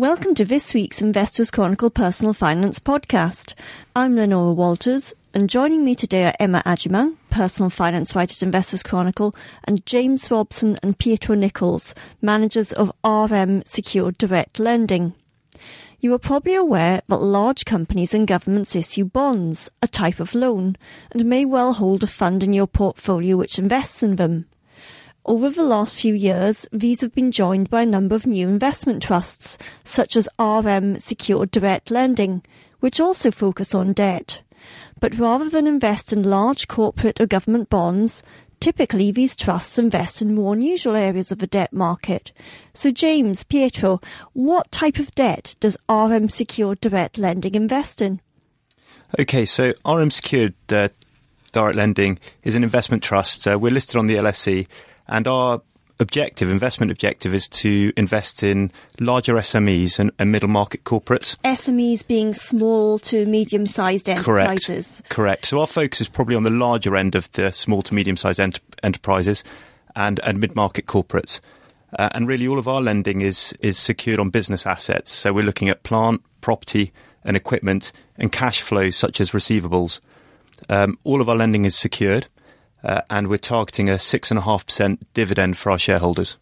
Welcome 0.00 0.34
to 0.36 0.46
this 0.46 0.72
week's 0.72 1.02
Investors 1.02 1.50
Chronicle 1.50 1.90
Personal 1.90 2.32
Finance 2.32 2.78
podcast. 2.78 3.52
I'm 3.94 4.16
Leonora 4.16 4.54
Walters, 4.54 5.12
and 5.34 5.50
joining 5.50 5.84
me 5.84 5.94
today 5.94 6.24
are 6.24 6.34
Emma 6.40 6.62
Agyemang, 6.64 7.16
personal 7.28 7.68
finance 7.68 8.14
writer 8.14 8.32
at 8.32 8.42
Investors 8.42 8.82
Chronicle, 8.82 9.36
and 9.64 9.84
James 9.84 10.30
Robson 10.30 10.78
and 10.82 10.96
Pietro 10.96 11.34
Nichols, 11.34 11.94
managers 12.22 12.72
of 12.72 12.94
RM 13.04 13.62
Secured 13.66 14.16
Direct 14.16 14.58
Lending. 14.58 15.12
You 15.98 16.14
are 16.14 16.18
probably 16.18 16.54
aware 16.54 17.02
that 17.06 17.18
large 17.18 17.66
companies 17.66 18.14
and 18.14 18.26
governments 18.26 18.74
issue 18.74 19.04
bonds, 19.04 19.70
a 19.82 19.86
type 19.86 20.18
of 20.18 20.34
loan, 20.34 20.78
and 21.10 21.26
may 21.26 21.44
well 21.44 21.74
hold 21.74 22.02
a 22.02 22.06
fund 22.06 22.42
in 22.42 22.54
your 22.54 22.66
portfolio 22.66 23.36
which 23.36 23.58
invests 23.58 24.02
in 24.02 24.16
them. 24.16 24.46
Over 25.26 25.50
the 25.50 25.64
last 25.64 25.96
few 25.96 26.14
years, 26.14 26.66
these 26.72 27.02
have 27.02 27.14
been 27.14 27.30
joined 27.30 27.68
by 27.68 27.82
a 27.82 27.86
number 27.86 28.14
of 28.14 28.26
new 28.26 28.48
investment 28.48 29.02
trusts, 29.02 29.58
such 29.84 30.16
as 30.16 30.28
RM 30.38 30.98
Secured 30.98 31.50
Direct 31.50 31.90
Lending, 31.90 32.42
which 32.80 33.00
also 33.00 33.30
focus 33.30 33.74
on 33.74 33.92
debt. 33.92 34.40
But 34.98 35.18
rather 35.18 35.50
than 35.50 35.66
invest 35.66 36.12
in 36.12 36.22
large 36.22 36.68
corporate 36.68 37.20
or 37.20 37.26
government 37.26 37.68
bonds, 37.68 38.22
typically 38.60 39.10
these 39.10 39.36
trusts 39.36 39.78
invest 39.78 40.22
in 40.22 40.34
more 40.34 40.54
unusual 40.54 40.96
areas 40.96 41.30
of 41.30 41.38
the 41.38 41.46
debt 41.46 41.72
market. 41.72 42.32
So 42.72 42.90
James, 42.90 43.44
Pietro, 43.44 44.00
what 44.32 44.72
type 44.72 44.98
of 44.98 45.14
debt 45.14 45.54
does 45.60 45.76
RM 45.88 46.30
Secured 46.30 46.80
Direct 46.80 47.18
Lending 47.18 47.54
invest 47.54 48.00
in? 48.00 48.20
Okay, 49.18 49.44
so 49.44 49.74
RM 49.84 50.10
Secured 50.10 50.54
uh, 50.70 50.88
Direct 51.52 51.76
Lending 51.76 52.18
is 52.42 52.54
an 52.54 52.62
investment 52.62 53.02
trust. 53.02 53.46
Uh, 53.46 53.58
we're 53.58 53.72
listed 53.72 53.96
on 53.96 54.06
the 54.06 54.14
LSE 54.14 54.66
and 55.10 55.26
our 55.26 55.60
objective, 55.98 56.50
investment 56.50 56.90
objective, 56.90 57.34
is 57.34 57.46
to 57.48 57.92
invest 57.96 58.42
in 58.42 58.72
larger 58.98 59.34
SMEs 59.34 59.98
and, 59.98 60.10
and 60.18 60.32
middle 60.32 60.48
market 60.48 60.84
corporates. 60.84 61.36
SMEs 61.44 62.06
being 62.06 62.32
small 62.32 62.98
to 63.00 63.26
medium 63.26 63.66
sized 63.66 64.08
enterprises. 64.08 65.02
Correct. 65.08 65.10
Correct. 65.10 65.46
So 65.46 65.60
our 65.60 65.66
focus 65.66 66.00
is 66.00 66.08
probably 66.08 66.34
on 66.34 66.42
the 66.42 66.50
larger 66.50 66.96
end 66.96 67.14
of 67.14 67.30
the 67.32 67.52
small 67.52 67.82
to 67.82 67.94
medium 67.94 68.16
sized 68.16 68.40
ent- 68.40 68.60
enterprises 68.82 69.44
and, 69.94 70.18
and 70.24 70.40
mid 70.40 70.56
market 70.56 70.86
corporates. 70.86 71.40
Uh, 71.98 72.08
and 72.14 72.26
really, 72.28 72.46
all 72.46 72.58
of 72.58 72.68
our 72.68 72.80
lending 72.80 73.20
is 73.20 73.52
is 73.60 73.76
secured 73.76 74.20
on 74.20 74.30
business 74.30 74.64
assets. 74.64 75.10
So 75.10 75.32
we're 75.32 75.44
looking 75.44 75.68
at 75.68 75.82
plant, 75.82 76.22
property, 76.40 76.92
and 77.24 77.36
equipment, 77.36 77.90
and 78.16 78.30
cash 78.30 78.62
flows 78.62 78.94
such 78.94 79.20
as 79.20 79.32
receivables. 79.32 79.98
Um, 80.68 80.98
all 81.02 81.20
of 81.20 81.28
our 81.28 81.34
lending 81.34 81.64
is 81.64 81.74
secured 81.74 82.28
uh, 82.84 83.02
and 83.10 83.28
we're 83.28 83.38
targeting 83.38 83.88
a 83.88 83.94
6.5% 83.94 84.98
dividend 85.14 85.56
for 85.56 85.70
our 85.70 85.78
shareholders. 85.78 86.36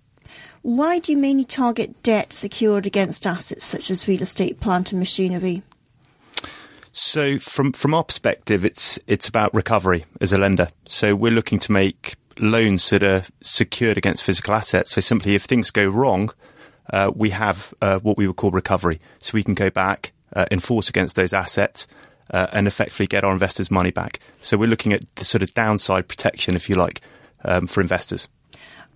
Why 0.62 0.98
do 0.98 1.12
you 1.12 1.18
mainly 1.18 1.44
target 1.44 2.02
debt 2.02 2.32
secured 2.32 2.86
against 2.86 3.26
assets 3.26 3.64
such 3.64 3.90
as 3.90 4.08
real 4.08 4.22
estate, 4.22 4.60
plant, 4.60 4.92
and 4.92 4.98
machinery? 4.98 5.62
So, 6.92 7.38
from 7.38 7.72
from 7.72 7.94
our 7.94 8.02
perspective, 8.02 8.64
it's 8.64 8.98
it's 9.06 9.28
about 9.28 9.54
recovery 9.54 10.04
as 10.20 10.32
a 10.32 10.38
lender. 10.38 10.68
So, 10.86 11.14
we're 11.14 11.32
looking 11.32 11.60
to 11.60 11.72
make 11.72 12.16
loans 12.40 12.90
that 12.90 13.04
are 13.04 13.24
secured 13.40 13.96
against 13.96 14.24
physical 14.24 14.52
assets. 14.54 14.90
So, 14.90 15.00
simply, 15.00 15.36
if 15.36 15.44
things 15.44 15.70
go 15.70 15.86
wrong, 15.86 16.30
uh, 16.92 17.12
we 17.14 17.30
have 17.30 17.72
uh, 17.80 18.00
what 18.00 18.16
we 18.16 18.26
would 18.26 18.36
call 18.36 18.50
recovery. 18.50 19.00
So, 19.20 19.30
we 19.34 19.44
can 19.44 19.54
go 19.54 19.70
back, 19.70 20.10
uh, 20.34 20.46
enforce 20.50 20.88
against 20.88 21.14
those 21.14 21.32
assets, 21.32 21.86
uh, 22.30 22.48
and 22.52 22.66
effectively 22.66 23.06
get 23.06 23.24
our 23.24 23.32
investors' 23.32 23.70
money 23.70 23.90
back. 23.90 24.20
So 24.40 24.56
we're 24.56 24.68
looking 24.68 24.92
at 24.92 25.02
the 25.16 25.24
sort 25.24 25.42
of 25.42 25.54
downside 25.54 26.08
protection, 26.08 26.56
if 26.56 26.68
you 26.68 26.76
like, 26.76 27.00
um, 27.44 27.66
for 27.66 27.80
investors. 27.80 28.28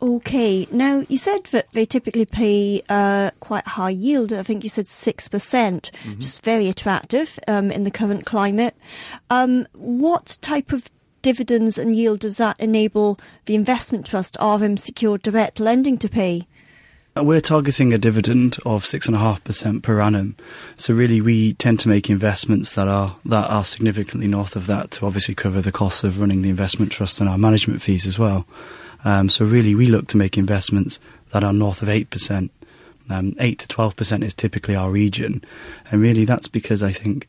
Okay. 0.02 0.66
Now, 0.72 1.04
you 1.08 1.16
said 1.16 1.44
that 1.52 1.70
they 1.74 1.84
typically 1.84 2.26
pay 2.26 2.82
uh, 2.88 3.30
quite 3.38 3.64
high 3.66 3.90
yield. 3.90 4.32
I 4.32 4.42
think 4.42 4.64
you 4.64 4.70
said 4.70 4.86
6%, 4.86 5.30
percent 5.30 5.90
mm 5.92 6.04
hmm 6.04 6.12
which 6.12 6.24
is 6.24 6.40
very 6.40 6.68
attractive 6.68 7.38
um, 7.48 7.70
in 7.70 7.84
the 7.84 7.90
current 7.90 8.26
climate. 8.26 8.74
Um, 9.30 9.66
what 9.72 10.38
type 10.40 10.72
of 10.72 10.88
dividends 11.22 11.78
and 11.78 11.94
yield 11.94 12.20
does 12.20 12.36
that 12.36 12.58
enable 12.60 13.18
the 13.46 13.54
investment 13.54 14.06
trust 14.06 14.36
RM 14.40 14.76
Secured 14.76 15.22
Direct 15.22 15.60
Lending 15.60 15.98
to 15.98 16.08
pay? 16.08 16.46
We're 17.14 17.42
targeting 17.42 17.92
a 17.92 17.98
dividend 17.98 18.56
of 18.64 18.86
six 18.86 19.06
and 19.06 19.14
a 19.14 19.18
half 19.18 19.44
percent 19.44 19.82
per 19.82 20.00
annum. 20.00 20.34
So 20.76 20.94
really, 20.94 21.20
we 21.20 21.52
tend 21.52 21.78
to 21.80 21.90
make 21.90 22.08
investments 22.08 22.74
that 22.74 22.88
are 22.88 23.16
that 23.26 23.50
are 23.50 23.64
significantly 23.64 24.26
north 24.26 24.56
of 24.56 24.66
that 24.68 24.92
to 24.92 25.04
obviously 25.04 25.34
cover 25.34 25.60
the 25.60 25.72
costs 25.72 26.04
of 26.04 26.18
running 26.18 26.40
the 26.40 26.48
investment 26.48 26.90
trust 26.90 27.20
and 27.20 27.28
our 27.28 27.36
management 27.36 27.82
fees 27.82 28.06
as 28.06 28.18
well. 28.18 28.46
Um, 29.04 29.28
so 29.28 29.44
really, 29.44 29.74
we 29.74 29.88
look 29.88 30.06
to 30.08 30.16
make 30.16 30.38
investments 30.38 30.98
that 31.32 31.44
are 31.44 31.52
north 31.52 31.82
of 31.82 31.90
eight 31.90 32.08
percent. 32.08 32.50
Um, 33.10 33.34
eight 33.38 33.58
to 33.58 33.68
twelve 33.68 33.94
percent 33.94 34.24
is 34.24 34.32
typically 34.32 34.74
our 34.74 34.90
region, 34.90 35.44
and 35.90 36.00
really 36.00 36.24
that's 36.24 36.48
because 36.48 36.82
I 36.82 36.92
think 36.92 37.28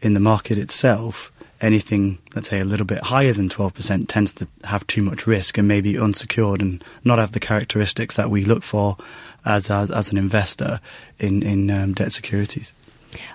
in 0.00 0.14
the 0.14 0.20
market 0.20 0.58
itself, 0.58 1.32
anything, 1.60 2.18
let's 2.34 2.48
say, 2.48 2.60
a 2.60 2.64
little 2.64 2.86
bit 2.86 3.02
higher 3.02 3.32
than 3.32 3.48
12% 3.48 4.06
tends 4.08 4.32
to 4.34 4.48
have 4.64 4.86
too 4.86 5.02
much 5.02 5.26
risk 5.26 5.58
and 5.58 5.68
maybe 5.68 5.98
unsecured 5.98 6.60
and 6.60 6.84
not 7.04 7.18
have 7.18 7.32
the 7.32 7.40
characteristics 7.40 8.16
that 8.16 8.30
we 8.30 8.44
look 8.44 8.62
for 8.62 8.96
as, 9.44 9.70
as, 9.70 9.90
as 9.90 10.10
an 10.10 10.18
investor 10.18 10.80
in, 11.18 11.42
in 11.42 11.70
um, 11.70 11.94
debt 11.94 12.12
securities. 12.12 12.72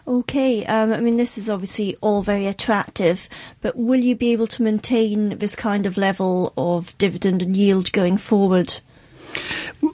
Okay, 0.08 0.66
um, 0.66 0.92
I 0.92 1.00
mean, 1.00 1.16
this 1.16 1.38
is 1.38 1.50
obviously 1.50 1.96
all 2.02 2.22
very 2.22 2.48
attractive, 2.48 3.30
but 3.62 3.78
will 3.78 4.00
you 4.00 4.16
be 4.16 4.32
able 4.32 4.48
to 4.48 4.64
maintain 4.64 5.38
this 5.38 5.56
kind 5.56 5.86
of 5.86 5.98
level 5.98 6.54
of 6.58 6.98
dividend 6.98 7.42
and 7.42 7.56
yield 7.56 7.92
going 7.92 8.18
forward? 8.18 8.82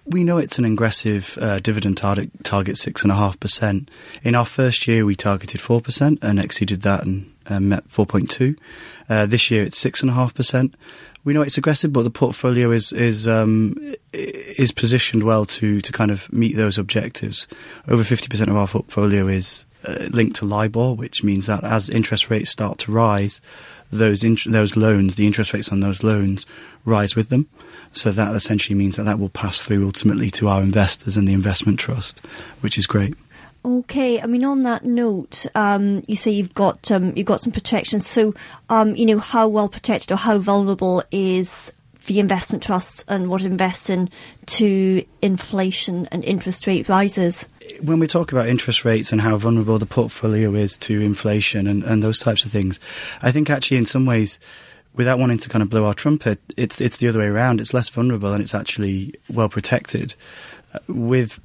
We 0.06 0.24
know 0.24 0.38
it's 0.38 0.58
an 0.58 0.66
aggressive 0.66 1.38
uh, 1.42 1.60
dividend 1.60 1.98
target, 1.98 2.32
target 2.44 2.78
six 2.78 3.04
and 3.04 3.12
a 3.12 3.16
half 3.16 3.40
percent. 3.40 3.92
In 4.24 4.34
our 4.34 4.46
first 4.46 4.88
year, 4.88 5.06
we 5.06 5.16
targeted 5.16 5.62
four 5.62 5.82
percent 5.82 6.20
and 6.22 6.40
exceeded 6.40 6.82
that 6.84 7.04
and 7.04 7.32
um, 7.48 7.70
met 7.70 7.88
4.2. 7.90 8.58
Uh, 9.10 9.26
this 9.26 9.52
year 9.52 9.64
it's 9.64 9.82
6.5%. 9.84 10.74
We 11.24 11.34
know 11.34 11.42
it's 11.42 11.58
aggressive, 11.58 11.92
but 11.92 12.04
the 12.04 12.12
portfolio 12.12 12.70
is 12.70 12.94
is 12.94 13.28
um, 13.28 13.96
is 14.14 14.72
positioned 14.72 15.24
well 15.24 15.44
to 15.46 15.82
to 15.82 15.92
kind 15.92 16.12
of 16.12 16.32
meet 16.32 16.56
those 16.56 16.78
objectives. 16.78 17.48
Over 17.88 18.04
50% 18.04 18.42
of 18.48 18.56
our 18.56 18.68
portfolio 18.68 19.28
is 19.28 19.66
uh, 19.84 20.08
linked 20.12 20.36
to 20.38 20.46
LIBOR, 20.46 20.94
which 20.94 21.24
means 21.24 21.48
that 21.48 21.64
as 21.64 21.90
interest 21.90 22.30
rates 22.30 22.52
start 22.52 22.78
to 22.80 22.92
rise, 22.92 23.42
those 23.92 24.24
int- 24.24 24.52
those 24.52 24.76
loans, 24.76 25.16
the 25.16 25.26
interest 25.26 25.52
rates 25.52 25.70
on 25.70 25.80
those 25.80 26.04
loans, 26.04 26.46
rise 26.86 27.16
with 27.16 27.30
them. 27.30 27.48
So 27.92 28.12
that 28.12 28.36
essentially 28.36 28.78
means 28.78 28.96
that 28.98 29.04
that 29.04 29.18
will 29.20 29.30
pass 29.30 29.62
through 29.62 29.86
ultimately 29.86 30.30
to 30.32 30.48
our 30.48 30.62
investors 30.62 31.18
and 31.18 31.28
the 31.28 31.34
investment 31.34 31.80
trust, 31.80 32.20
which 32.62 32.78
is 32.78 32.86
great. 32.86 33.16
Okay, 33.66 34.22
I 34.22 34.28
mean, 34.28 34.46
on 34.46 34.62
that 34.62 34.86
note, 34.86 35.48
um, 35.56 36.04
you 36.08 36.16
say 36.16 36.30
you've 36.30 36.54
got 36.54 36.92
um, 36.92 37.14
you've 37.16 37.26
got 37.26 37.42
some 37.42 37.52
protection. 37.52 38.00
So, 38.00 38.36
um, 38.70 38.96
you 38.96 39.08
know, 39.08 39.18
how 39.18 39.48
well 39.48 39.70
protected 39.70 40.12
or 40.12 40.18
how 40.18 40.38
vulnerable 40.38 41.02
is 41.10 41.74
the 42.06 42.20
investment 42.20 42.62
trusts 42.62 43.04
and 43.08 43.28
what 43.28 43.42
invests 43.42 43.90
in 43.90 44.12
to 44.46 45.04
inflation 45.24 46.08
and 46.12 46.24
interest 46.24 46.68
rate 46.68 46.88
rises? 46.88 47.50
When 47.82 47.98
we 47.98 48.06
talk 48.06 48.32
about 48.32 48.48
interest 48.48 48.86
rates 48.86 49.12
and 49.12 49.20
how 49.20 49.36
vulnerable 49.38 49.80
the 49.80 49.88
portfolio 49.88 50.54
is 50.54 50.78
to 50.78 51.02
inflation 51.02 51.66
and, 51.66 51.84
and 51.84 52.04
those 52.04 52.20
types 52.20 52.46
of 52.46 52.52
things, 52.52 52.80
I 53.24 53.32
think 53.32 53.50
actually 53.50 53.78
in 53.78 53.88
some 53.88 54.06
ways 54.06 54.38
without 54.94 55.18
wanting 55.18 55.40
to 55.40 55.50
kind 55.50 55.64
of 55.64 55.72
blow 55.72 55.86
our 55.86 55.96
trumpet, 55.96 56.40
it's 56.56 56.80
it's 56.80 56.98
the 56.98 57.08
other 57.08 57.18
way 57.18 57.26
around. 57.26 57.60
It's 57.60 57.74
less 57.74 57.90
vulnerable 57.90 58.32
and 58.32 58.44
it's 58.44 58.54
actually 58.54 59.16
well 59.28 59.50
protected. 59.50 60.14
Uh, 60.72 60.80
with 60.88 61.40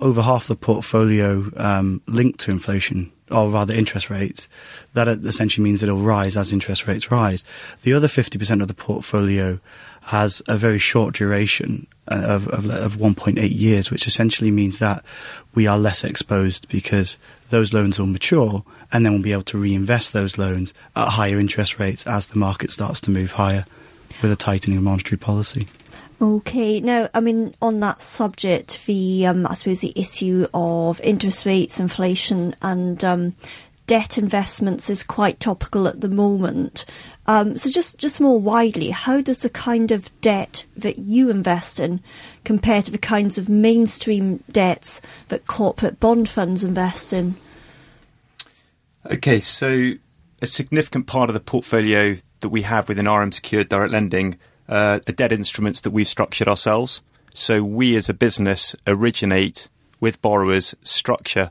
over 0.00 0.22
half 0.22 0.48
the 0.48 0.56
portfolio 0.56 1.50
um, 1.56 2.02
linked 2.06 2.40
to 2.40 2.50
inflation, 2.50 3.12
or 3.30 3.50
rather 3.50 3.72
interest 3.72 4.10
rates, 4.10 4.48
that 4.92 5.08
essentially 5.08 5.64
means 5.64 5.80
that 5.80 5.88
it'll 5.88 6.00
rise 6.00 6.36
as 6.36 6.52
interest 6.52 6.86
rates 6.86 7.10
rise. 7.10 7.44
The 7.82 7.92
other 7.92 8.08
50% 8.08 8.60
of 8.60 8.68
the 8.68 8.74
portfolio 8.74 9.60
has 10.02 10.42
a 10.46 10.56
very 10.56 10.78
short 10.78 11.14
duration 11.14 11.86
uh, 12.08 12.26
of, 12.28 12.48
of, 12.48 12.68
of 12.68 12.96
1.8 12.96 13.36
years, 13.50 13.90
which 13.90 14.06
essentially 14.06 14.50
means 14.50 14.78
that 14.78 15.02
we 15.54 15.66
are 15.66 15.78
less 15.78 16.04
exposed 16.04 16.68
because 16.68 17.16
those 17.48 17.72
loans 17.72 17.98
will 17.98 18.06
mature 18.06 18.62
and 18.92 19.04
then 19.04 19.14
we'll 19.14 19.22
be 19.22 19.32
able 19.32 19.42
to 19.42 19.58
reinvest 19.58 20.12
those 20.12 20.36
loans 20.36 20.74
at 20.94 21.08
higher 21.08 21.38
interest 21.38 21.78
rates 21.78 22.06
as 22.06 22.26
the 22.26 22.38
market 22.38 22.70
starts 22.70 23.00
to 23.00 23.10
move 23.10 23.32
higher 23.32 23.64
with 24.22 24.30
a 24.30 24.36
tightening 24.36 24.76
of 24.76 24.82
monetary 24.82 25.18
policy. 25.18 25.66
Okay. 26.20 26.80
Now, 26.80 27.08
I 27.12 27.20
mean, 27.20 27.54
on 27.60 27.80
that 27.80 28.00
subject, 28.00 28.86
the 28.86 29.26
um, 29.26 29.46
I 29.46 29.54
suppose 29.54 29.80
the 29.80 29.92
issue 29.96 30.46
of 30.54 31.00
interest 31.00 31.44
rates, 31.44 31.80
inflation, 31.80 32.54
and 32.62 33.02
um, 33.04 33.34
debt 33.86 34.16
investments 34.16 34.88
is 34.88 35.02
quite 35.02 35.40
topical 35.40 35.86
at 35.88 36.00
the 36.00 36.08
moment. 36.08 36.84
Um, 37.26 37.56
so, 37.56 37.70
just 37.70 37.98
just 37.98 38.20
more 38.20 38.38
widely, 38.38 38.90
how 38.90 39.20
does 39.20 39.42
the 39.42 39.50
kind 39.50 39.90
of 39.90 40.10
debt 40.20 40.64
that 40.76 40.98
you 40.98 41.30
invest 41.30 41.80
in 41.80 42.00
compare 42.44 42.82
to 42.82 42.90
the 42.90 42.98
kinds 42.98 43.38
of 43.38 43.48
mainstream 43.48 44.42
debts 44.50 45.00
that 45.28 45.46
corporate 45.46 46.00
bond 46.00 46.28
funds 46.28 46.62
invest 46.62 47.12
in? 47.12 47.36
Okay, 49.10 49.40
so 49.40 49.92
a 50.40 50.46
significant 50.46 51.06
part 51.06 51.30
of 51.30 51.34
the 51.34 51.40
portfolio 51.40 52.16
that 52.40 52.48
we 52.50 52.62
have 52.62 52.88
within 52.88 53.08
RM 53.08 53.32
Secured 53.32 53.68
Direct 53.68 53.92
Lending 53.92 54.38
uh, 54.68 54.98
debt 54.98 55.32
instruments 55.32 55.80
that 55.82 55.90
we've 55.90 56.08
structured 56.08 56.48
ourselves. 56.48 57.02
So 57.34 57.62
we 57.62 57.96
as 57.96 58.08
a 58.08 58.14
business 58.14 58.76
originate 58.86 59.68
with 60.00 60.22
borrowers, 60.22 60.74
structure 60.82 61.50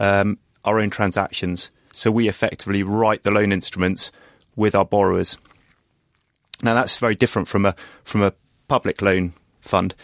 um, 0.00 0.38
our 0.64 0.80
own 0.80 0.90
transactions. 0.90 1.70
So 1.92 2.10
we 2.10 2.28
effectively 2.28 2.82
write 2.82 3.22
the 3.22 3.30
loan 3.30 3.52
instruments 3.52 4.12
with 4.56 4.74
our 4.74 4.84
borrowers. 4.84 5.36
Now 6.62 6.74
that's 6.74 6.96
very 6.96 7.14
different 7.14 7.48
from 7.48 7.64
a 7.64 7.74
from 8.04 8.22
a 8.22 8.32
public 8.66 9.00
loan 9.00 9.32
fund. 9.60 9.94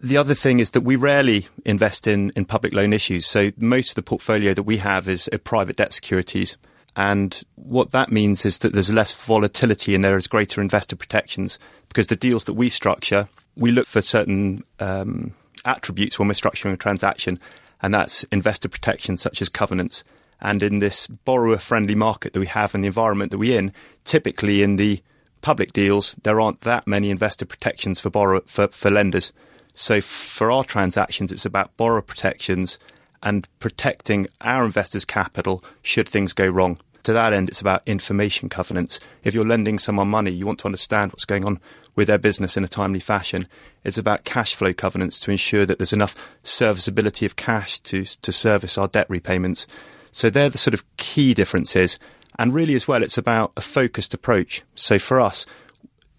The 0.00 0.16
other 0.16 0.34
thing 0.34 0.60
is 0.60 0.70
that 0.70 0.80
we 0.80 0.96
rarely 0.96 1.48
invest 1.64 2.06
in, 2.06 2.30
in 2.34 2.46
public 2.46 2.72
loan 2.72 2.94
issues. 2.94 3.26
So 3.26 3.50
most 3.58 3.90
of 3.90 3.94
the 3.96 4.02
portfolio 4.02 4.54
that 4.54 4.62
we 4.62 4.78
have 4.78 5.08
is 5.08 5.28
private 5.44 5.76
debt 5.76 5.92
securities. 5.92 6.56
And 6.96 7.40
what 7.54 7.92
that 7.92 8.10
means 8.10 8.44
is 8.44 8.58
that 8.58 8.72
there's 8.72 8.92
less 8.92 9.12
volatility 9.12 9.94
and 9.94 10.02
there 10.02 10.16
is 10.16 10.26
greater 10.26 10.60
investor 10.60 10.96
protections 10.96 11.58
because 11.88 12.08
the 12.08 12.16
deals 12.16 12.44
that 12.44 12.54
we 12.54 12.68
structure, 12.68 13.28
we 13.56 13.70
look 13.70 13.86
for 13.86 14.02
certain 14.02 14.64
um, 14.80 15.32
attributes 15.64 16.18
when 16.18 16.28
we're 16.28 16.34
structuring 16.34 16.72
a 16.72 16.76
transaction, 16.76 17.38
and 17.82 17.94
that's 17.94 18.24
investor 18.24 18.68
protections 18.68 19.20
such 19.20 19.40
as 19.40 19.48
covenants. 19.48 20.04
And 20.40 20.62
in 20.62 20.78
this 20.78 21.06
borrower 21.06 21.58
friendly 21.58 21.94
market 21.94 22.32
that 22.32 22.40
we 22.40 22.46
have 22.46 22.74
and 22.74 22.82
the 22.82 22.88
environment 22.88 23.30
that 23.30 23.38
we're 23.38 23.58
in, 23.58 23.72
typically 24.04 24.62
in 24.62 24.76
the 24.76 25.02
public 25.42 25.72
deals, 25.72 26.16
there 26.22 26.40
aren't 26.40 26.62
that 26.62 26.86
many 26.86 27.10
investor 27.10 27.46
protections 27.46 28.00
for 28.00 28.10
borrower 28.10 28.42
for, 28.46 28.68
for 28.68 28.90
lenders. 28.90 29.32
So 29.74 30.00
for 30.00 30.50
our 30.50 30.64
transactions, 30.64 31.30
it's 31.32 31.46
about 31.46 31.76
borrower 31.76 32.02
protections 32.02 32.78
and 33.22 33.48
protecting 33.58 34.26
our 34.40 34.64
investors' 34.64 35.04
capital 35.04 35.64
should 35.82 36.08
things 36.08 36.32
go 36.32 36.46
wrong. 36.46 36.78
To 37.04 37.12
that 37.14 37.32
end, 37.32 37.48
it's 37.48 37.60
about 37.60 37.86
information 37.86 38.48
covenants. 38.48 39.00
If 39.24 39.34
you're 39.34 39.46
lending 39.46 39.78
someone 39.78 40.08
money, 40.08 40.30
you 40.30 40.46
want 40.46 40.58
to 40.60 40.66
understand 40.66 41.12
what's 41.12 41.24
going 41.24 41.46
on 41.46 41.58
with 41.96 42.08
their 42.08 42.18
business 42.18 42.56
in 42.56 42.64
a 42.64 42.68
timely 42.68 43.00
fashion. 43.00 43.48
It's 43.84 43.98
about 43.98 44.24
cash 44.24 44.54
flow 44.54 44.74
covenants 44.74 45.18
to 45.20 45.30
ensure 45.30 45.64
that 45.64 45.78
there's 45.78 45.94
enough 45.94 46.14
serviceability 46.42 47.24
of 47.24 47.36
cash 47.36 47.80
to, 47.80 48.04
to 48.04 48.32
service 48.32 48.76
our 48.76 48.88
debt 48.88 49.08
repayments. 49.08 49.66
So 50.12 50.28
they're 50.28 50.50
the 50.50 50.58
sort 50.58 50.74
of 50.74 50.84
key 50.98 51.32
differences. 51.32 51.98
And 52.38 52.54
really, 52.54 52.74
as 52.74 52.86
well, 52.86 53.02
it's 53.02 53.18
about 53.18 53.52
a 53.56 53.60
focused 53.62 54.12
approach. 54.12 54.62
So 54.74 54.98
for 54.98 55.20
us, 55.20 55.46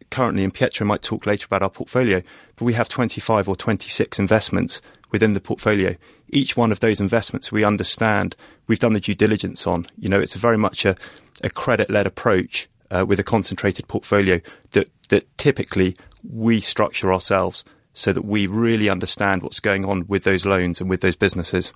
currently, 0.09 0.43
and 0.43 0.53
Pietro 0.53 0.85
might 0.85 1.01
talk 1.01 1.25
later 1.25 1.45
about 1.45 1.63
our 1.63 1.69
portfolio, 1.69 2.21
but 2.55 2.65
we 2.65 2.73
have 2.73 2.89
25 2.89 3.47
or 3.47 3.55
26 3.55 4.19
investments 4.19 4.81
within 5.11 5.33
the 5.33 5.41
portfolio. 5.41 5.95
Each 6.31 6.57
one 6.57 6.71
of 6.71 6.79
those 6.79 7.01
investments 7.01 7.51
we 7.51 7.63
understand, 7.63 8.35
we've 8.67 8.79
done 8.79 8.93
the 8.93 8.99
due 8.99 9.15
diligence 9.15 9.67
on. 9.67 9.87
You 9.97 10.09
know, 10.09 10.19
it's 10.19 10.35
very 10.35 10.57
much 10.57 10.85
a, 10.85 10.95
a 11.43 11.49
credit 11.49 11.89
led 11.89 12.07
approach 12.07 12.67
uh, 12.89 13.05
with 13.07 13.19
a 13.19 13.23
concentrated 13.23 13.87
portfolio 13.87 14.39
that, 14.71 14.89
that 15.09 15.37
typically 15.37 15.95
we 16.29 16.59
structure 16.61 17.13
ourselves 17.13 17.63
so 17.93 18.13
that 18.13 18.23
we 18.23 18.47
really 18.47 18.89
understand 18.89 19.43
what's 19.43 19.59
going 19.59 19.85
on 19.85 20.07
with 20.07 20.23
those 20.23 20.45
loans 20.45 20.79
and 20.79 20.89
with 20.89 21.01
those 21.01 21.15
businesses 21.15 21.73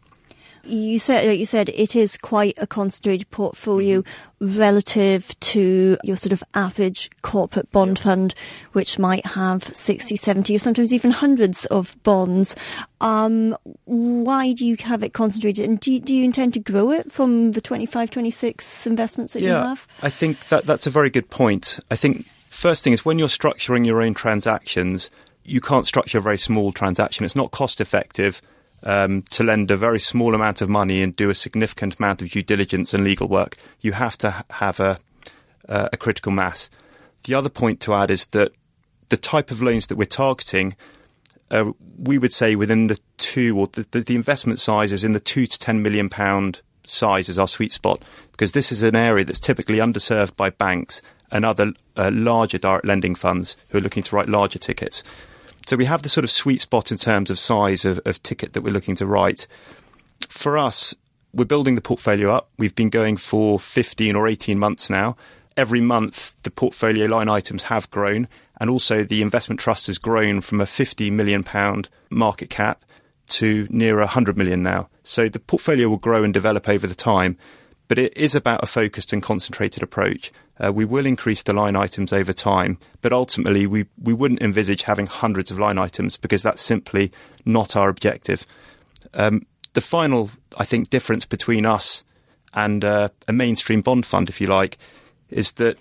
you 0.65 0.99
said 0.99 1.37
you 1.37 1.45
said 1.45 1.69
it 1.69 1.95
is 1.95 2.17
quite 2.17 2.57
a 2.57 2.67
concentrated 2.67 3.29
portfolio 3.31 4.01
mm-hmm. 4.01 4.59
relative 4.59 5.37
to 5.39 5.97
your 6.03 6.17
sort 6.17 6.33
of 6.33 6.43
average 6.53 7.09
corporate 7.21 7.71
bond 7.71 7.99
fund, 7.99 8.33
which 8.73 8.99
might 8.99 9.25
have 9.25 9.63
60, 9.63 10.15
70, 10.15 10.55
or 10.55 10.59
sometimes 10.59 10.93
even 10.93 11.11
hundreds 11.11 11.65
of 11.67 11.95
bonds. 12.03 12.55
Um, 13.01 13.57
why 13.85 14.53
do 14.53 14.65
you 14.65 14.77
have 14.77 15.03
it 15.03 15.13
concentrated? 15.13 15.65
And 15.65 15.79
do 15.79 15.93
you, 15.93 15.99
do 15.99 16.13
you 16.13 16.23
intend 16.23 16.53
to 16.55 16.59
grow 16.59 16.91
it 16.91 17.11
from 17.11 17.51
the 17.51 17.61
25, 17.61 18.11
26 18.11 18.87
investments 18.87 19.33
that 19.33 19.41
yeah, 19.41 19.61
you 19.61 19.67
have? 19.67 19.87
I 20.01 20.09
think 20.09 20.47
that 20.49 20.65
that's 20.65 20.87
a 20.87 20.91
very 20.91 21.09
good 21.09 21.29
point. 21.29 21.79
I 21.91 21.95
think 21.95 22.25
first 22.49 22.83
thing 22.83 22.93
is 22.93 23.05
when 23.05 23.19
you're 23.19 23.27
structuring 23.27 23.85
your 23.85 24.01
own 24.01 24.13
transactions, 24.13 25.09
you 25.43 25.61
can't 25.61 25.85
structure 25.85 26.17
a 26.17 26.21
very 26.21 26.37
small 26.37 26.71
transaction. 26.71 27.25
It's 27.25 27.35
not 27.35 27.51
cost 27.51 27.79
effective 27.79 28.41
um, 28.85 29.23
to 29.31 29.43
lend 29.43 29.71
a 29.71 29.77
very 29.77 29.99
small 29.99 30.35
amount 30.35 30.61
of 30.61 30.69
money 30.69 31.01
and 31.01 31.15
do 31.15 31.29
a 31.29 31.35
significant 31.35 31.97
amount 31.99 32.21
of 32.21 32.29
due 32.29 32.43
diligence 32.43 32.93
and 32.93 33.03
legal 33.03 33.27
work, 33.27 33.57
you 33.81 33.93
have 33.93 34.17
to 34.19 34.45
have 34.51 34.79
a, 34.79 34.99
uh, 35.67 35.89
a 35.91 35.97
critical 35.97 36.31
mass. 36.31 36.69
The 37.23 37.33
other 37.33 37.49
point 37.49 37.81
to 37.81 37.93
add 37.93 38.11
is 38.11 38.27
that 38.27 38.51
the 39.09 39.17
type 39.17 39.51
of 39.51 39.61
loans 39.61 39.87
that 39.87 39.97
we're 39.97 40.05
targeting, 40.05 40.75
uh, 41.49 41.71
we 41.97 42.17
would 42.17 42.33
say 42.33 42.55
within 42.55 42.87
the 42.87 42.99
two 43.17 43.57
or 43.57 43.67
the, 43.67 43.83
the, 44.01 44.15
investment 44.15 44.59
size 44.59 44.91
is 44.91 45.03
in 45.03 45.13
the 45.13 45.19
two 45.19 45.47
to 45.47 45.59
ten 45.59 45.81
million 45.81 46.09
pound 46.09 46.61
size 46.85 47.29
is 47.29 47.39
our 47.39 47.47
sweet 47.47 47.71
spot 47.71 48.03
because 48.31 48.51
this 48.51 48.71
is 48.71 48.83
an 48.83 48.95
area 48.95 49.25
that's 49.25 49.39
typically 49.39 49.77
underserved 49.77 50.35
by 50.35 50.51
banks 50.51 51.01
and 51.31 51.43
other 51.43 51.73
uh, 51.95 52.11
larger 52.13 52.59
direct 52.59 52.85
lending 52.85 53.15
funds 53.15 53.57
who 53.69 53.79
are 53.79 53.81
looking 53.81 54.03
to 54.03 54.15
write 54.15 54.29
larger 54.29 54.59
tickets. 54.59 55.03
So 55.65 55.75
we 55.75 55.85
have 55.85 56.03
the 56.03 56.09
sort 56.09 56.23
of 56.23 56.29
sweet 56.29 56.61
spot 56.61 56.91
in 56.91 56.97
terms 56.97 57.31
of 57.31 57.39
size 57.39 57.85
of, 57.85 57.99
of 58.05 58.21
ticket 58.21 58.53
that 58.53 58.61
we're 58.61 58.71
looking 58.71 58.95
to 58.97 59.07
write. 59.07 59.47
For 60.29 60.59
us, 60.59 60.93
we're 61.33 61.45
building 61.45 61.73
the 61.73 61.81
portfolio 61.81 62.29
up. 62.29 62.49
We've 62.59 62.75
been 62.75 62.91
going 62.91 63.17
for 63.17 63.59
15 63.59 64.15
or 64.15 64.27
18 64.27 64.59
months 64.59 64.91
now. 64.91 65.17
Every 65.57 65.81
month, 65.81 66.39
the 66.43 66.51
portfolio 66.51 67.07
line 67.07 67.29
items 67.29 67.63
have 67.63 67.89
grown, 67.89 68.27
and 68.59 68.69
also 68.69 69.03
the 69.03 69.23
investment 69.23 69.59
trust 69.59 69.87
has 69.87 69.97
grown 69.97 70.41
from 70.41 70.61
a 70.61 70.67
50 70.67 71.09
million 71.09 71.43
pound 71.43 71.89
market 72.11 72.51
cap 72.51 72.85
to 73.29 73.65
near 73.71 73.97
100 73.97 74.37
million 74.37 74.61
now. 74.61 74.87
So 75.03 75.29
the 75.29 75.39
portfolio 75.39 75.89
will 75.89 75.97
grow 75.97 76.23
and 76.23 76.33
develop 76.33 76.69
over 76.69 76.85
the 76.85 76.93
time, 76.93 77.37
but 77.87 77.97
it 77.97 78.15
is 78.15 78.35
about 78.35 78.63
a 78.63 78.67
focused 78.67 79.13
and 79.13 79.23
concentrated 79.23 79.81
approach. 79.81 80.31
Uh, 80.63 80.71
we 80.71 80.85
will 80.85 81.05
increase 81.05 81.43
the 81.43 81.53
line 81.53 81.75
items 81.75 82.13
over 82.13 82.31
time, 82.31 82.77
but 83.01 83.11
ultimately 83.11 83.67
we, 83.67 83.85
we 84.01 84.13
wouldn't 84.13 84.41
envisage 84.41 84.83
having 84.83 85.05
hundreds 85.05 85.51
of 85.51 85.59
line 85.59 85.77
items 85.77 86.15
because 86.17 86.43
that's 86.43 86.61
simply 86.61 87.11
not 87.45 87.75
our 87.75 87.89
objective. 87.89 88.45
Um, 89.13 89.45
the 89.73 89.81
final, 89.81 90.31
I 90.57 90.65
think, 90.65 90.89
difference 90.89 91.25
between 91.25 91.65
us 91.65 92.03
and 92.53 92.85
uh, 92.85 93.09
a 93.27 93.33
mainstream 93.33 93.81
bond 93.81 94.05
fund, 94.05 94.29
if 94.29 94.39
you 94.39 94.47
like, 94.47 94.77
is 95.29 95.53
that 95.53 95.77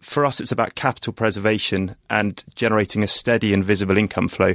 for 0.00 0.24
us 0.24 0.40
it's 0.40 0.52
about 0.52 0.74
capital 0.74 1.12
preservation 1.12 1.96
and 2.10 2.44
generating 2.54 3.02
a 3.02 3.06
steady 3.08 3.52
and 3.52 3.64
visible 3.64 3.96
income 3.96 4.28
flow. 4.28 4.54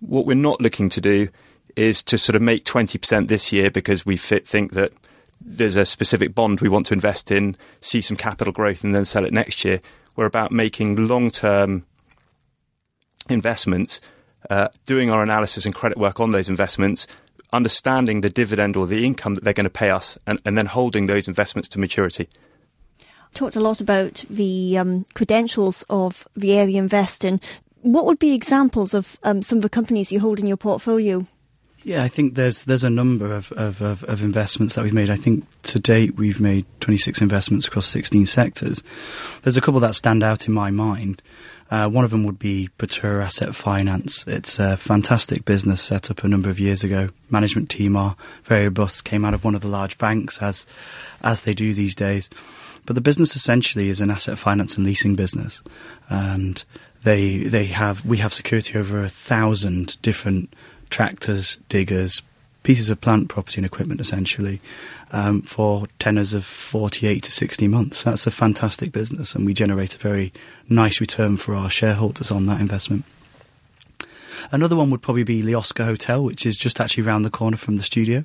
What 0.00 0.26
we're 0.26 0.34
not 0.34 0.60
looking 0.60 0.88
to 0.90 1.00
do 1.00 1.28
is 1.76 2.02
to 2.04 2.18
sort 2.18 2.36
of 2.36 2.42
make 2.42 2.64
20% 2.64 3.28
this 3.28 3.52
year 3.52 3.70
because 3.70 4.04
we 4.04 4.16
fit, 4.16 4.46
think 4.46 4.72
that 4.72 4.92
there's 5.40 5.76
a 5.76 5.86
specific 5.86 6.34
bond 6.34 6.60
we 6.60 6.68
want 6.68 6.86
to 6.86 6.94
invest 6.94 7.30
in, 7.30 7.56
see 7.80 8.00
some 8.00 8.16
capital 8.16 8.52
growth, 8.52 8.84
and 8.84 8.94
then 8.94 9.04
sell 9.04 9.24
it 9.24 9.32
next 9.32 9.64
year. 9.64 9.80
We're 10.16 10.26
about 10.26 10.52
making 10.52 11.06
long 11.08 11.30
term 11.30 11.86
investments, 13.28 14.00
uh, 14.48 14.68
doing 14.86 15.10
our 15.10 15.22
analysis 15.22 15.64
and 15.64 15.74
credit 15.74 15.98
work 15.98 16.20
on 16.20 16.32
those 16.32 16.48
investments, 16.48 17.06
understanding 17.52 18.20
the 18.20 18.30
dividend 18.30 18.76
or 18.76 18.86
the 18.86 19.04
income 19.04 19.34
that 19.34 19.44
they're 19.44 19.52
going 19.52 19.64
to 19.64 19.70
pay 19.70 19.90
us, 19.90 20.18
and, 20.26 20.40
and 20.44 20.58
then 20.58 20.66
holding 20.66 21.06
those 21.06 21.28
investments 21.28 21.68
to 21.70 21.78
maturity. 21.78 22.28
Talked 23.32 23.56
a 23.56 23.60
lot 23.60 23.80
about 23.80 24.24
the 24.28 24.76
um, 24.76 25.06
credentials 25.14 25.84
of 25.88 26.26
the 26.36 26.52
area 26.54 26.78
invest 26.78 27.24
in. 27.24 27.40
What 27.82 28.04
would 28.04 28.18
be 28.18 28.34
examples 28.34 28.92
of 28.92 29.16
um, 29.22 29.42
some 29.42 29.58
of 29.58 29.62
the 29.62 29.70
companies 29.70 30.12
you 30.12 30.20
hold 30.20 30.40
in 30.40 30.46
your 30.46 30.56
portfolio? 30.56 31.26
Yeah, 31.82 32.02
I 32.02 32.08
think 32.08 32.34
there's 32.34 32.64
there's 32.64 32.84
a 32.84 32.90
number 32.90 33.34
of, 33.34 33.52
of, 33.52 33.80
of, 33.80 34.04
of, 34.04 34.22
investments 34.22 34.74
that 34.74 34.84
we've 34.84 34.92
made. 34.92 35.08
I 35.08 35.16
think 35.16 35.46
to 35.62 35.78
date 35.78 36.16
we've 36.16 36.40
made 36.40 36.66
26 36.80 37.22
investments 37.22 37.66
across 37.66 37.86
16 37.86 38.26
sectors. 38.26 38.82
There's 39.42 39.56
a 39.56 39.62
couple 39.62 39.80
that 39.80 39.94
stand 39.94 40.22
out 40.22 40.46
in 40.46 40.52
my 40.52 40.70
mind. 40.70 41.22
Uh, 41.70 41.88
one 41.88 42.04
of 42.04 42.10
them 42.10 42.24
would 42.24 42.38
be 42.38 42.68
Batura 42.78 43.24
Asset 43.24 43.54
Finance. 43.54 44.26
It's 44.26 44.58
a 44.58 44.76
fantastic 44.76 45.44
business 45.44 45.80
set 45.80 46.10
up 46.10 46.24
a 46.24 46.28
number 46.28 46.50
of 46.50 46.58
years 46.58 46.84
ago. 46.84 47.10
Management 47.30 47.70
team 47.70 47.96
are 47.96 48.16
very 48.42 48.64
robust, 48.64 49.04
came 49.04 49.24
out 49.24 49.34
of 49.34 49.44
one 49.44 49.54
of 49.54 49.60
the 49.60 49.68
large 49.68 49.96
banks 49.96 50.42
as 50.42 50.66
as 51.22 51.42
they 51.42 51.54
do 51.54 51.72
these 51.72 51.94
days. 51.94 52.28
But 52.84 52.94
the 52.94 53.00
business 53.00 53.36
essentially 53.36 53.88
is 53.88 54.00
an 54.00 54.10
asset 54.10 54.36
finance 54.36 54.76
and 54.76 54.84
leasing 54.84 55.14
business, 55.14 55.62
and 56.10 56.62
they 57.04 57.38
they 57.38 57.66
have 57.66 58.04
we 58.04 58.18
have 58.18 58.34
security 58.34 58.78
over 58.78 59.02
a 59.02 59.08
thousand 59.08 59.96
different 60.02 60.52
tractors, 60.90 61.58
diggers, 61.68 62.22
pieces 62.62 62.90
of 62.90 63.00
plant 63.00 63.28
property 63.28 63.58
and 63.58 63.66
equipment 63.66 64.00
essentially 64.00 64.60
um, 65.12 65.42
for 65.42 65.86
tenors 65.98 66.34
of 66.34 66.44
48 66.44 67.22
to 67.22 67.32
60 67.32 67.68
months. 67.68 68.02
That's 68.02 68.26
a 68.26 68.30
fantastic 68.30 68.92
business 68.92 69.34
and 69.34 69.46
we 69.46 69.54
generate 69.54 69.94
a 69.94 69.98
very 69.98 70.32
nice 70.68 71.00
return 71.00 71.36
for 71.36 71.54
our 71.54 71.70
shareholders 71.70 72.30
on 72.30 72.46
that 72.46 72.60
investment. 72.60 73.04
Another 74.52 74.76
one 74.76 74.90
would 74.90 75.02
probably 75.02 75.24
be 75.24 75.54
Oscar 75.54 75.84
Hotel, 75.84 76.22
which 76.22 76.44
is 76.46 76.56
just 76.56 76.80
actually 76.80 77.06
around 77.06 77.22
the 77.22 77.30
corner 77.30 77.56
from 77.56 77.76
the 77.76 77.82
studio. 77.82 78.24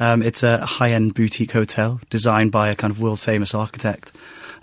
Um, 0.00 0.22
it's 0.22 0.42
a 0.42 0.58
high-end 0.58 1.14
boutique 1.14 1.52
hotel 1.52 2.00
designed 2.10 2.50
by 2.50 2.68
a 2.68 2.74
kind 2.74 2.90
of 2.90 3.00
world-famous 3.00 3.54
architect. 3.54 4.12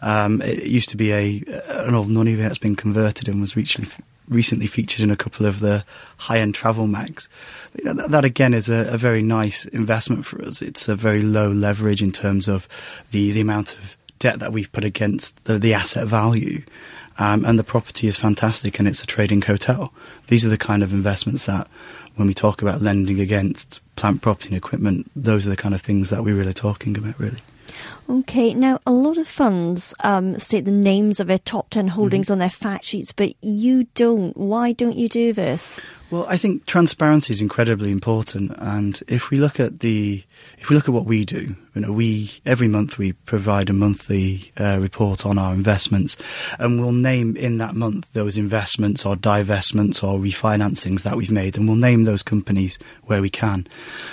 Um, 0.01 0.41
it 0.41 0.65
used 0.65 0.89
to 0.89 0.97
be 0.97 1.13
a 1.13 1.43
an 1.85 1.95
old 1.95 2.09
nunnery 2.09 2.35
that's 2.35 2.57
been 2.57 2.75
converted 2.75 3.27
and 3.27 3.39
was 3.39 3.55
recently 3.55 3.91
recently 4.31 4.65
featured 4.65 5.03
in 5.03 5.11
a 5.11 5.15
couple 5.15 5.45
of 5.45 5.59
the 5.59 5.85
high-end 6.17 6.55
travel 6.55 6.87
mags. 6.87 7.29
You 7.77 7.83
know, 7.83 7.93
that, 7.93 8.11
that, 8.11 8.25
again 8.25 8.53
is 8.53 8.69
a, 8.69 8.93
a, 8.93 8.97
very 8.97 9.21
nice 9.21 9.65
investment 9.65 10.25
for 10.25 10.41
us. 10.41 10.61
It's 10.61 10.87
a 10.87 10.95
very 10.95 11.21
low 11.21 11.51
leverage 11.51 12.01
in 12.01 12.11
terms 12.11 12.47
of 12.47 12.67
the, 13.11 13.31
the 13.31 13.41
amount 13.41 13.75
of 13.75 13.97
debt 14.17 14.39
that 14.39 14.53
we've 14.53 14.71
put 14.71 14.85
against 14.85 15.43
the, 15.45 15.59
the 15.59 15.73
asset 15.73 16.07
value. 16.07 16.63
Um, 17.19 17.45
and 17.45 17.59
the 17.59 17.63
property 17.63 18.07
is 18.07 18.17
fantastic 18.17 18.79
and 18.79 18.87
it's 18.87 19.03
a 19.03 19.05
trading 19.05 19.41
hotel. 19.41 19.93
These 20.27 20.45
are 20.45 20.49
the 20.49 20.57
kind 20.57 20.81
of 20.81 20.93
investments 20.93 21.45
that 21.45 21.67
when 22.15 22.27
we 22.27 22.33
talk 22.33 22.61
about 22.61 22.81
lending 22.81 23.19
against 23.19 23.81
plant, 23.95 24.21
property, 24.21 24.49
and 24.49 24.57
equipment, 24.57 25.11
those 25.15 25.45
are 25.45 25.49
the 25.49 25.57
kind 25.57 25.75
of 25.75 25.81
things 25.81 26.09
that 26.09 26.23
we're 26.23 26.35
really 26.35 26.53
talking 26.53 26.97
about, 26.97 27.19
really. 27.19 27.39
Okay, 28.09 28.53
now 28.53 28.79
a 28.85 28.91
lot 28.91 29.17
of 29.17 29.27
funds 29.27 29.93
um, 30.03 30.35
state 30.37 30.65
the 30.65 30.71
names 30.71 31.19
of 31.19 31.27
their 31.27 31.37
top 31.37 31.69
10 31.69 31.89
holdings 31.89 32.25
mm-hmm. 32.25 32.33
on 32.33 32.39
their 32.39 32.49
fact 32.49 32.85
sheets, 32.85 33.11
but 33.11 33.33
you 33.41 33.85
don't. 33.95 34.35
Why 34.35 34.73
don't 34.73 34.97
you 34.97 35.07
do 35.07 35.31
this? 35.31 35.79
Well, 36.11 36.25
I 36.27 36.35
think 36.35 36.65
transparency 36.65 37.31
is 37.31 37.41
incredibly 37.41 37.89
important, 37.89 38.51
and 38.57 39.01
if 39.07 39.29
we 39.29 39.37
look 39.37 39.61
at 39.61 39.79
the, 39.79 40.21
if 40.57 40.69
we 40.69 40.75
look 40.75 40.89
at 40.89 40.93
what 40.93 41.05
we 41.05 41.23
do, 41.23 41.55
you 41.73 41.81
know, 41.81 41.93
we 41.93 42.29
every 42.45 42.67
month 42.67 42.97
we 42.97 43.13
provide 43.13 43.69
a 43.69 43.73
monthly 43.73 44.51
uh, 44.59 44.77
report 44.81 45.25
on 45.25 45.37
our 45.37 45.53
investments, 45.53 46.17
and 46.59 46.81
we'll 46.81 46.91
name 46.91 47.37
in 47.37 47.59
that 47.59 47.75
month 47.75 48.11
those 48.11 48.35
investments 48.35 49.05
or 49.05 49.15
divestments 49.15 50.03
or 50.03 50.19
refinancings 50.19 51.03
that 51.03 51.15
we've 51.15 51.31
made, 51.31 51.55
and 51.55 51.65
we'll 51.65 51.77
name 51.77 52.03
those 52.03 52.23
companies 52.23 52.77
where 53.03 53.21
we 53.21 53.29
can. 53.29 53.65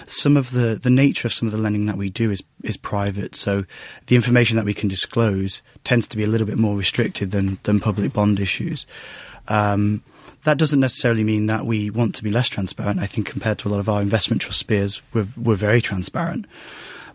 Some 0.07 0.37
of 0.37 0.53
the 0.53 0.79
the 0.81 0.91
nature 0.91 1.27
of 1.27 1.35
some 1.35 1.49
of 1.49 1.53
the 1.53 1.59
lending 1.59 1.87
that 1.87 1.97
we 1.97 2.11
do 2.11 2.31
is 2.31 2.45
is 2.63 2.77
private, 2.77 3.35
so 3.35 3.65
the 4.07 4.17
information 4.17 4.57
that 4.57 4.65
we 4.65 4.75
can 4.75 4.89
disclose 4.89 5.63
tends 5.85 6.07
to 6.09 6.17
be 6.17 6.25
a 6.25 6.29
little 6.29 6.47
bit 6.47 6.59
more 6.59 6.77
restricted 6.77 7.31
than 7.31 7.59
than 7.65 7.81
public 7.81 8.13
bond 8.13 8.41
issues. 8.41 8.87
Um, 9.49 10.03
that 10.45 10.59
doesn't 10.59 10.81
necessarily 10.81 11.25
mean 11.25 11.47
that 11.47 11.67
we 11.67 11.91
want 11.91 12.15
to 12.15 12.23
be 12.23 12.31
less 12.31 12.49
transparent. 12.49 13.01
I 13.01 13.07
think 13.07 13.27
compared 13.27 13.59
to 13.59 13.69
a 13.69 13.71
lot 13.71 13.81
of 13.81 13.89
our 13.89 14.01
investment 14.01 14.41
trust 14.41 14.67
peers, 14.67 15.01
we're, 15.13 15.27
we're 15.37 15.57
very 15.57 15.81
transparent. 15.81 16.47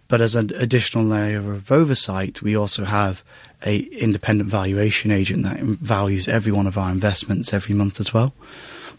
But 0.08 0.22
as 0.22 0.36
an 0.36 0.51
additional 0.56 1.06
layer 1.06 1.53
of 1.53 1.72
oversight, 1.72 2.42
we 2.42 2.56
also 2.56 2.84
have 2.84 3.24
a 3.65 3.80
independent 3.80 4.50
valuation 4.50 5.10
agent 5.10 5.44
that 5.44 5.60
values 5.60 6.27
every 6.27 6.51
one 6.51 6.68
of 6.68 6.77
our 6.77 6.92
investments 6.92 7.53
every 7.53 7.74
month 7.74 8.00
as 8.00 8.13
well. 8.13 8.34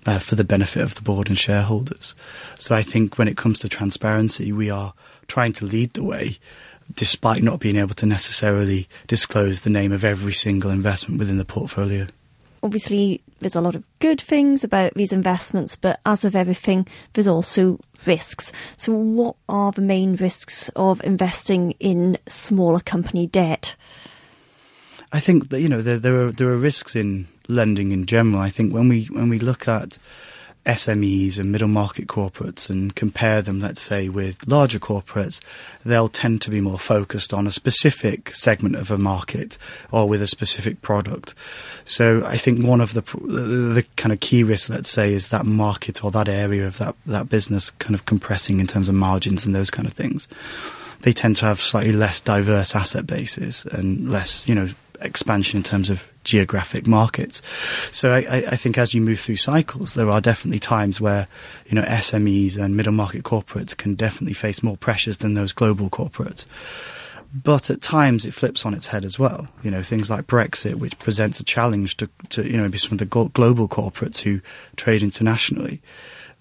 Uh, 0.07 0.19
for 0.19 0.35
the 0.35 0.45
benefit 0.45 0.83
of 0.83 0.97
the 0.97 1.01
board 1.01 1.31
and 1.31 1.39
shareholders. 1.39 2.15
So 2.59 2.75
I 2.75 2.83
think 2.83 3.17
when 3.17 3.27
it 3.27 3.39
comes 3.39 3.61
to 3.61 3.71
transparency, 3.71 4.53
we 4.53 4.69
are 4.69 4.93
trying 5.29 5.55
to 5.55 5.65
lead 5.65 5.95
the 5.95 6.05
way, 6.05 6.37
despite 6.93 7.43
not 7.43 7.61
being 7.61 7.77
able 7.77 7.95
to 7.95 8.07
necessarily 8.07 8.89
disclose 9.07 9.63
the 9.63 9.71
name 9.71 9.93
of 9.93 10.05
every 10.05 10.33
single 10.33 10.71
investment 10.71 11.19
within 11.19 11.39
the 11.39 11.45
portfolio 11.45 12.07
obviously 12.65 13.21
there's 13.41 13.55
a 13.55 13.61
lot 13.61 13.75
of 13.75 13.85
good 14.01 14.21
things 14.21 14.65
about 14.65 14.95
these 14.95 15.13
investments, 15.13 15.77
but 15.77 16.01
as 16.07 16.25
with 16.25 16.35
everything, 16.35 16.89
there's 17.13 17.27
also 17.27 17.79
risks. 18.07 18.51
So, 18.77 18.93
what 18.93 19.37
are 19.49 19.71
the 19.71 19.83
main 19.83 20.17
risks 20.17 20.71
of 20.75 21.05
investing 21.05 21.73
in 21.73 22.17
smaller 22.27 22.81
company 22.81 23.27
debt? 23.27 23.77
I 25.13 25.21
think 25.21 25.51
that 25.51 25.61
you 25.61 25.69
know 25.69 25.83
there, 25.83 25.99
there 25.99 26.27
are 26.27 26.33
there 26.33 26.49
are 26.49 26.57
risks 26.57 26.97
in 26.97 27.29
lending 27.47 27.93
in 27.93 28.07
general. 28.07 28.39
I 28.39 28.49
think 28.49 28.73
when 28.73 28.89
we 28.89 29.05
when 29.07 29.29
we 29.29 29.39
look 29.39 29.69
at 29.69 29.99
SMEs 30.67 31.39
and 31.39 31.53
middle 31.53 31.69
market 31.69 32.07
corporates 32.07 32.71
and 32.71 32.95
compare 32.97 33.43
them, 33.43 33.61
let's 33.61 33.83
say, 33.83 34.09
with 34.09 34.47
larger 34.49 34.79
corporates, 34.79 35.41
they'll 35.85 36.09
tend 36.09 36.41
to 36.43 36.51
be 36.51 36.61
more 36.61 36.79
focused 36.79 37.35
on 37.35 37.47
a 37.47 37.51
specific 37.51 38.35
segment 38.35 38.77
of 38.77 38.91
a 38.91 38.97
market 38.97 39.59
or 39.93 40.09
with 40.09 40.23
a 40.23 40.27
specific 40.27 40.81
product. 40.81 41.35
So 41.85 42.23
I 42.25 42.39
think 42.39 42.67
one 42.67 42.81
of 42.81 42.95
the, 42.95 43.03
the, 43.03 43.85
kind 43.97 44.13
of 44.13 44.21
key 44.21 44.43
risks, 44.43 44.71
let's 44.71 44.91
say, 44.91 45.13
is 45.13 45.29
that 45.29 45.45
market 45.45 46.03
or 46.03 46.11
that 46.13 46.29
area 46.29 46.67
of 46.67 46.79
that, 46.79 46.97
that 47.05 47.29
business 47.29 47.71
kind 47.71 47.95
of 47.95 48.07
compressing 48.07 48.59
in 48.59 48.67
terms 48.67 48.89
of 48.89 48.95
margins 48.95 49.45
and 49.45 49.55
those 49.55 49.71
kind 49.71 49.87
of 49.87 49.93
things. 49.93 50.27
They 51.03 51.13
tend 51.13 51.37
to 51.37 51.45
have 51.45 51.61
slightly 51.61 51.93
less 51.93 52.23
diverse 52.23 52.75
asset 52.75 53.07
bases 53.07 53.67
and 53.67 54.11
less, 54.11 54.49
you 54.49 54.55
know, 54.55 54.71
expansion 55.03 55.59
in 55.59 55.63
terms 55.63 55.91
of 55.91 56.09
geographic 56.25 56.87
markets. 56.87 57.43
So 57.93 58.13
I, 58.13 58.45
I, 58.51 58.57
think 58.57 58.79
as 58.79 58.95
you 58.95 59.01
move 59.01 59.21
through 59.21 59.37
cycles, 59.37 59.95
there 59.95 60.11
are 60.11 60.21
definitely 60.21 60.59
times 60.59 61.01
where 61.01 61.29
you 61.67 61.75
know 61.75 61.83
SMEs 61.83 62.59
and 62.59 62.77
middle 62.77 62.93
market 62.93 63.23
corporates 63.23 63.77
can 63.77 63.95
definitely 63.95 64.35
face 64.35 64.63
more 64.63 64.77
pressures 64.77 65.19
than 65.19 65.35
those 65.35 65.53
global 65.53 65.91
corporates. 65.91 66.47
But 67.33 67.69
at 67.69 67.83
times 67.83 68.25
it 68.25 68.35
flips 68.35 68.65
on 68.65 68.75
its 68.75 68.87
head 68.87 69.05
as 69.05 69.19
well. 69.19 69.49
You 69.63 69.71
know 69.71 69.83
things 69.83 70.11
like 70.11 70.27
Brexit, 70.27 70.75
which 70.75 70.99
presents 70.99 71.41
a 71.41 71.45
challenge 71.45 71.97
to, 71.99 72.09
to 72.31 72.45
you 72.45 72.57
know 72.57 72.63
maybe 72.65 72.79
some 72.79 72.93
of 72.93 72.99
the 72.99 73.07
global 73.07 73.69
corporates 73.69 74.19
who 74.19 74.41
trade 74.77 75.03
internationally 75.03 75.81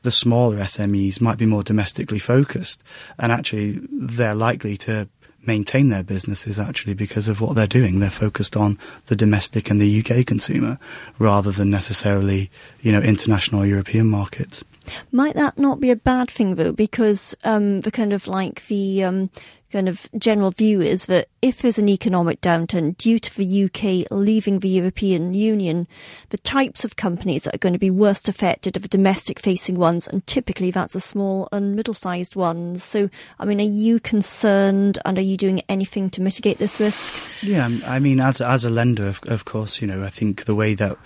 the 0.04 0.12
smaller 0.12 0.58
SMEs 0.58 1.22
might 1.22 1.38
be 1.38 1.46
more 1.46 1.64
domestically 1.64 2.20
focused, 2.20 2.84
and 3.18 3.32
actually 3.32 3.80
they're 3.90 4.36
likely 4.36 4.78
to 4.78 5.08
maintain 5.46 5.90
their 5.90 6.04
businesses 6.04 6.60
actually 6.60 6.94
because 6.94 7.28
of 7.28 7.42
what 7.42 7.56
they're 7.56 7.68
doing. 7.68 8.00
They're 8.00 8.10
focused 8.10 8.56
on 8.56 8.78
the 9.08 9.16
domestic 9.16 9.70
and 9.70 9.82
the 9.82 10.00
UK 10.04 10.26
consumer 10.26 10.80
rather 11.20 11.52
than 11.52 11.70
necessarily, 11.70 12.50
you 12.82 12.92
know, 12.92 13.02
international 13.02 13.66
European 13.66 14.08
markets. 14.08 14.64
Might 15.12 15.36
that 15.36 15.58
not 15.58 15.80
be 15.80 15.92
a 15.92 15.96
bad 15.96 16.30
thing 16.30 16.56
though? 16.56 16.74
Because 16.74 17.36
um, 17.44 17.82
the 17.82 17.92
kind 17.92 18.14
of 18.14 18.28
like 18.28 18.68
the 18.68 19.04
um, 19.04 19.30
kind 19.74 19.90
of 19.90 20.08
general 20.18 20.52
view 20.52 20.82
is 20.82 21.08
that 21.08 21.28
if 21.42 21.58
there's 21.58 21.80
an 21.80 21.90
economic 21.90 22.40
downturn 22.42 22.96
due 22.96 23.18
to 23.18 23.36
the 23.36 23.64
UK 23.66 24.08
leaving 24.12 24.60
the 24.60 24.70
European 24.70 25.34
Union, 25.34 25.88
the 26.30 26.38
types 26.38 26.86
of 26.86 26.96
companies 26.96 27.44
that 27.44 27.56
are 27.56 27.58
going 27.58 27.74
to 27.74 27.80
be 27.80 27.90
worst 27.90 28.30
affected 28.30 28.78
are 28.78 28.82
the 28.82 28.88
domestic 28.88 29.40
facing 29.40 29.74
ones, 29.74 30.08
and 30.08 30.26
typically 30.28 30.70
that's 30.70 30.94
the 30.94 31.00
small 31.00 31.50
and 31.52 31.76
middle 31.76 31.96
sized 31.96 32.36
ones. 32.36 32.84
So, 32.84 33.10
I 33.40 33.46
mean, 33.46 33.60
are 33.60 33.64
you 33.64 34.00
concerned 34.00 35.00
and 35.06 35.18
are 35.18 35.22
you 35.22 35.38
doing 35.38 35.62
anything 35.68 36.12
to 36.12 36.22
mitigate 36.22 36.60
this 36.60 36.80
risk? 36.80 37.12
Yeah, 37.42 37.66
um, 37.66 37.82
I 37.88 37.98
mean, 37.98 38.20
as, 38.20 38.42
as 38.42 38.64
a 38.64 38.70
lender, 38.70 39.08
of, 39.08 39.22
of 39.24 39.46
course, 39.46 39.82
you 39.82 39.88
know, 39.88 40.04
I 40.04 40.10
think 40.10 40.46
the 40.46 40.56
way 40.56 40.76
that 40.76 40.98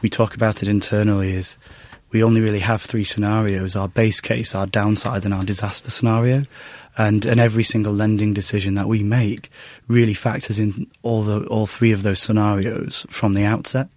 we 0.00 0.08
talk 0.08 0.36
about 0.36 0.62
it 0.62 0.68
internally 0.68 1.32
is 1.32 1.58
we 2.12 2.22
only 2.22 2.40
really 2.40 2.60
have 2.60 2.82
three 2.82 3.04
scenarios 3.04 3.74
our 3.74 3.88
base 3.88 4.20
case, 4.20 4.54
our 4.54 4.66
downside, 4.66 5.24
and 5.24 5.34
our 5.34 5.44
disaster 5.44 5.90
scenario. 5.90 6.44
And, 6.98 7.24
and 7.24 7.40
every 7.40 7.62
single 7.62 7.94
lending 7.94 8.34
decision 8.34 8.74
that 8.74 8.86
we 8.86 9.02
make 9.02 9.48
really 9.88 10.12
factors 10.12 10.58
in 10.58 10.90
all 11.02 11.22
the 11.22 11.46
all 11.46 11.66
three 11.66 11.90
of 11.90 12.02
those 12.02 12.20
scenarios 12.20 13.06
from 13.08 13.32
the 13.32 13.44
outset. 13.44 13.88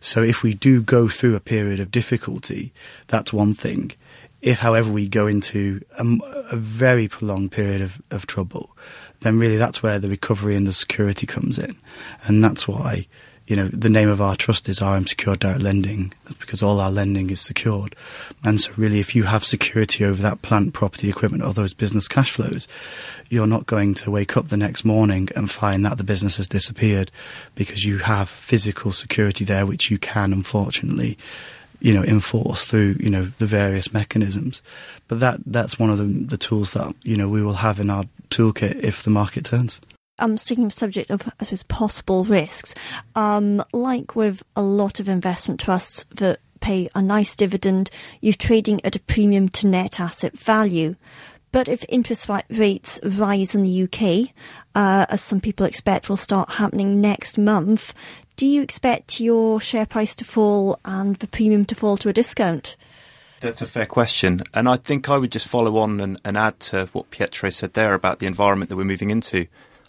So 0.00 0.22
if 0.22 0.42
we 0.42 0.52
do 0.52 0.82
go 0.82 1.08
through 1.08 1.34
a 1.34 1.40
period 1.40 1.80
of 1.80 1.90
difficulty, 1.90 2.74
that's 3.06 3.32
one 3.32 3.54
thing. 3.54 3.92
If, 4.42 4.58
however, 4.58 4.92
we 4.92 5.08
go 5.08 5.26
into 5.26 5.80
a, 5.98 6.04
a 6.50 6.56
very 6.56 7.08
prolonged 7.08 7.52
period 7.52 7.80
of, 7.80 8.02
of 8.10 8.26
trouble, 8.26 8.76
then 9.20 9.38
really 9.38 9.56
that's 9.56 9.82
where 9.82 9.98
the 9.98 10.10
recovery 10.10 10.54
and 10.54 10.66
the 10.66 10.74
security 10.74 11.26
comes 11.26 11.58
in, 11.58 11.74
and 12.26 12.44
that's 12.44 12.68
why 12.68 13.06
you 13.52 13.56
know, 13.56 13.68
the 13.68 13.90
name 13.90 14.08
of 14.08 14.22
our 14.22 14.34
trust 14.34 14.66
is 14.70 14.80
RM 14.80 15.06
Secured 15.06 15.40
Direct 15.40 15.60
Lending. 15.60 16.14
That's 16.24 16.36
because 16.36 16.62
all 16.62 16.80
our 16.80 16.90
lending 16.90 17.28
is 17.28 17.42
secured. 17.42 17.94
And 18.42 18.58
so 18.58 18.72
really, 18.78 18.98
if 18.98 19.14
you 19.14 19.24
have 19.24 19.44
security 19.44 20.06
over 20.06 20.22
that 20.22 20.40
plant, 20.40 20.72
property, 20.72 21.10
equipment, 21.10 21.44
or 21.44 21.52
those 21.52 21.74
business 21.74 22.08
cash 22.08 22.30
flows, 22.30 22.66
you're 23.28 23.46
not 23.46 23.66
going 23.66 23.92
to 23.96 24.10
wake 24.10 24.38
up 24.38 24.48
the 24.48 24.56
next 24.56 24.86
morning 24.86 25.28
and 25.36 25.50
find 25.50 25.84
that 25.84 25.98
the 25.98 26.02
business 26.02 26.38
has 26.38 26.48
disappeared 26.48 27.10
because 27.54 27.84
you 27.84 27.98
have 27.98 28.30
physical 28.30 28.90
security 28.90 29.44
there, 29.44 29.66
which 29.66 29.90
you 29.90 29.98
can, 29.98 30.32
unfortunately, 30.32 31.18
you 31.78 31.92
know, 31.92 32.04
enforce 32.04 32.64
through, 32.64 32.96
you 33.00 33.10
know, 33.10 33.32
the 33.36 33.44
various 33.44 33.92
mechanisms. 33.92 34.62
But 35.08 35.20
that, 35.20 35.40
that's 35.44 35.78
one 35.78 35.90
of 35.90 35.98
the, 35.98 36.04
the 36.04 36.38
tools 36.38 36.72
that, 36.72 36.94
you 37.02 37.18
know, 37.18 37.28
we 37.28 37.42
will 37.42 37.52
have 37.52 37.80
in 37.80 37.90
our 37.90 38.04
toolkit 38.30 38.82
if 38.82 39.02
the 39.02 39.10
market 39.10 39.44
turns. 39.44 39.78
I'm 40.22 40.38
sticking 40.38 40.64
with 40.64 40.74
the 40.74 40.78
subject 40.78 41.10
of, 41.10 41.28
I 41.40 41.44
suppose, 41.44 41.64
possible 41.64 42.24
risks. 42.24 42.74
Um, 43.14 43.62
like 43.72 44.14
with 44.14 44.42
a 44.56 44.62
lot 44.62 45.00
of 45.00 45.08
investment 45.08 45.60
trusts 45.60 46.04
that 46.14 46.40
pay 46.60 46.88
a 46.94 47.02
nice 47.02 47.34
dividend, 47.36 47.90
you're 48.20 48.32
trading 48.32 48.82
at 48.84 48.96
a 48.96 49.00
premium 49.00 49.48
to 49.50 49.66
net 49.66 50.00
asset 50.00 50.38
value. 50.38 50.94
But 51.50 51.68
if 51.68 51.84
interest 51.90 52.30
rates 52.48 52.98
rise 53.02 53.54
in 53.54 53.62
the 53.62 53.82
UK, 53.82 54.32
uh, 54.74 55.04
as 55.10 55.20
some 55.20 55.40
people 55.40 55.66
expect 55.66 56.08
will 56.08 56.16
start 56.16 56.50
happening 56.52 57.00
next 57.00 57.36
month, 57.36 57.92
do 58.36 58.46
you 58.46 58.62
expect 58.62 59.20
your 59.20 59.60
share 59.60 59.84
price 59.84 60.16
to 60.16 60.24
fall 60.24 60.80
and 60.86 61.16
the 61.16 61.26
premium 61.26 61.66
to 61.66 61.74
fall 61.74 61.98
to 61.98 62.08
a 62.08 62.12
discount? 62.12 62.76
That's 63.40 63.60
a 63.60 63.66
fair 63.66 63.86
question. 63.86 64.42
And 64.54 64.68
I 64.68 64.76
think 64.76 65.10
I 65.10 65.18
would 65.18 65.32
just 65.32 65.48
follow 65.48 65.76
on 65.76 66.00
and, 66.00 66.18
and 66.24 66.38
add 66.38 66.58
to 66.60 66.86
what 66.92 67.10
Pietro 67.10 67.50
said 67.50 67.74
there 67.74 67.92
about 67.92 68.20
the 68.20 68.26
environment 68.26 68.70
that 68.70 68.76
we're 68.76 68.84
moving 68.84 69.10
into. 69.10 69.46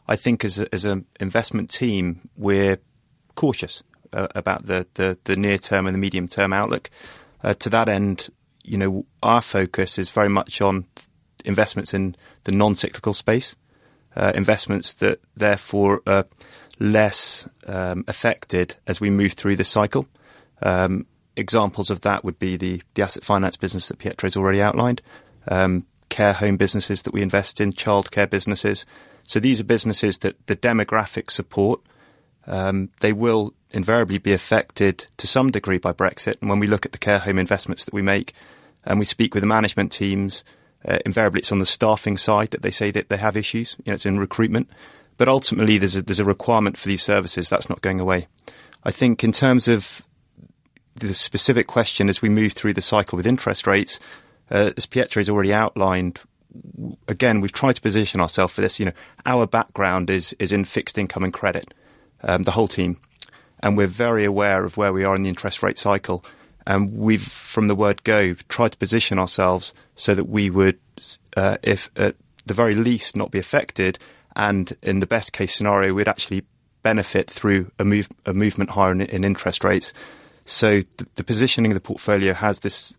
I 0.08 0.16
think 0.16 0.44
as 0.44 0.60
a, 0.60 0.74
as 0.74 0.86
an 0.86 1.06
investment 1.20 1.70
team, 1.70 2.30
we're 2.36 2.78
cautious 3.36 3.84
uh, 4.12 4.28
about 4.36 4.66
the, 4.66 4.86
the, 4.96 5.18
the, 5.24 5.36
near 5.36 5.58
term 5.58 5.88
and 5.88 5.96
the 5.96 6.00
medium 6.00 6.28
term 6.28 6.54
outlook. 6.54 6.90
Uh, 7.44 7.54
to 7.56 7.70
that 7.70 7.90
end, 7.90 8.30
you 8.64 8.78
know, 8.78 9.06
our 9.22 9.42
focus 9.42 9.98
is 9.98 10.10
very 10.10 10.30
much 10.30 10.62
on 10.62 10.86
investments 11.46 11.94
in 11.94 12.16
the 12.44 12.52
non 12.52 12.76
cyclical 12.76 13.14
space, 13.14 13.56
uh, 14.16 14.32
investments 14.36 14.94
that 14.96 15.20
therefore 15.36 16.02
are 16.06 16.26
less 16.80 17.48
um, 17.68 18.04
affected 18.08 18.76
as 18.88 19.00
we 19.00 19.10
move 19.10 19.34
through 19.34 19.56
the 19.56 19.64
cycle. 19.64 20.08
Um, 20.62 21.06
examples 21.36 21.90
of 21.90 22.02
that 22.02 22.24
would 22.24 22.40
be 22.40 22.58
the, 22.58 22.82
the 22.94 23.04
asset 23.04 23.24
finance 23.24 23.58
business 23.58 23.88
that 23.88 23.98
Pietro's 23.98 24.38
already 24.38 24.62
outlined, 24.62 25.02
um, 25.48 25.86
care 26.16 26.34
home 26.34 26.58
businesses 26.58 27.02
that 27.02 27.14
we 27.14 27.22
invest 27.22 27.60
in, 27.60 27.74
childcare 27.74 28.30
businesses. 28.30 28.86
So 29.24 29.40
these 29.40 29.62
are 29.62 29.68
businesses 29.68 30.18
that 30.20 30.36
the 30.48 30.56
demographic 30.56 31.32
support. 31.32 31.80
Um, 32.46 32.90
they 33.00 33.14
will 33.14 33.54
invariably 33.72 34.20
be 34.20 34.34
affected 34.34 35.08
to 35.18 35.28
some 35.28 35.52
degree 35.52 35.80
by 35.80 35.94
Brexit. 35.94 36.36
And 36.42 36.50
when 36.50 36.62
we 36.62 36.68
look 36.68 36.86
at 36.86 36.92
the 36.92 37.06
care 37.06 37.20
home 37.20 37.42
investments 37.42 37.86
that 37.86 37.94
we 37.94 38.04
make, 38.04 38.34
and 38.84 39.00
we 39.00 39.06
speak 39.06 39.34
with 39.34 39.44
the 39.44 39.56
management 39.58 39.92
teams, 39.92 40.44
Uh, 40.86 41.00
invariably, 41.06 41.40
it's 41.40 41.52
on 41.52 41.60
the 41.60 41.74
staffing 41.78 42.20
side 42.20 42.48
that 42.50 42.62
they 42.62 42.72
say 42.72 42.92
that 42.92 43.08
they 43.08 43.18
have 43.18 43.40
issues. 43.40 43.78
You 43.78 43.92
know, 43.92 43.96
it's 43.96 44.06
in 44.06 44.20
recruitment, 44.20 44.68
but 45.18 45.28
ultimately, 45.28 45.80
there's 45.80 45.96
a, 45.96 46.02
there's 46.04 46.20
a 46.20 46.28
requirement 46.36 46.78
for 46.78 46.90
these 46.90 47.06
services 47.06 47.48
that's 47.48 47.70
not 47.70 47.80
going 47.80 48.02
away. 48.02 48.28
I 48.90 48.92
think 48.92 49.24
in 49.24 49.32
terms 49.32 49.68
of 49.68 50.04
the 51.00 51.14
specific 51.14 51.68
question 51.68 52.10
as 52.10 52.22
we 52.22 52.30
move 52.30 52.52
through 52.52 52.76
the 52.76 52.82
cycle 52.82 53.16
with 53.16 53.28
interest 53.28 53.66
rates, 53.66 54.00
uh, 54.52 54.72
as 54.78 54.86
Pietro 54.86 55.20
has 55.20 55.30
already 55.30 55.54
outlined, 55.54 56.20
again, 57.08 57.42
we've 57.42 57.52
tried 57.52 57.76
to 57.76 57.82
position 57.82 58.22
ourselves 58.22 58.54
for 58.54 58.62
this. 58.62 58.80
You 58.80 58.88
know, 58.88 58.92
our 59.26 59.48
background 59.48 60.10
is 60.10 60.36
is 60.40 60.52
in 60.52 60.66
fixed 60.66 60.98
income 60.98 61.24
and 61.24 61.34
credit, 61.34 61.74
um, 62.22 62.44
the 62.44 62.52
whole 62.52 62.68
team, 62.68 62.98
and 63.62 63.78
we're 63.78 63.88
very 63.88 64.26
aware 64.26 64.64
of 64.64 64.78
where 64.78 64.94
we 64.94 65.04
are 65.04 65.16
in 65.16 65.24
the 65.24 65.30
interest 65.30 65.64
rate 65.64 65.78
cycle. 65.78 66.24
And 66.66 66.98
we've, 66.98 67.22
from 67.22 67.68
the 67.68 67.76
word 67.76 68.06
go, 68.06 68.36
tried 68.48 68.72
to 68.72 68.78
position 68.78 69.20
ourselves 69.20 69.74
so 69.96 70.16
that 70.16 70.30
we 70.30 70.50
would, 70.50 70.80
uh, 71.36 71.58
if 71.62 71.92
at 71.98 72.16
the 72.46 72.54
very 72.54 72.74
least, 72.74 73.18
not 73.18 73.32
be 73.32 73.40
affected, 73.40 74.00
and 74.36 74.74
in 74.82 75.00
the 75.00 75.06
best 75.06 75.34
case 75.34 75.54
scenario, 75.54 75.94
we'd 75.94 76.08
actually 76.08 76.46
benefit 76.82 77.30
through 77.30 77.72
a 77.80 77.84
move 77.84 78.08
a 78.26 78.34
movement 78.34 78.70
higher 78.70 78.92
in, 78.92 79.02
in 79.02 79.24
interest 79.24 79.64
rates. 79.64 79.94
So 80.46 80.82
the, 80.98 81.08
the 81.16 81.24
positioning 81.24 81.72
of 81.72 81.76
the 81.76 81.82
portfolio 81.82 82.34
has 82.34 82.60
this 82.60 82.94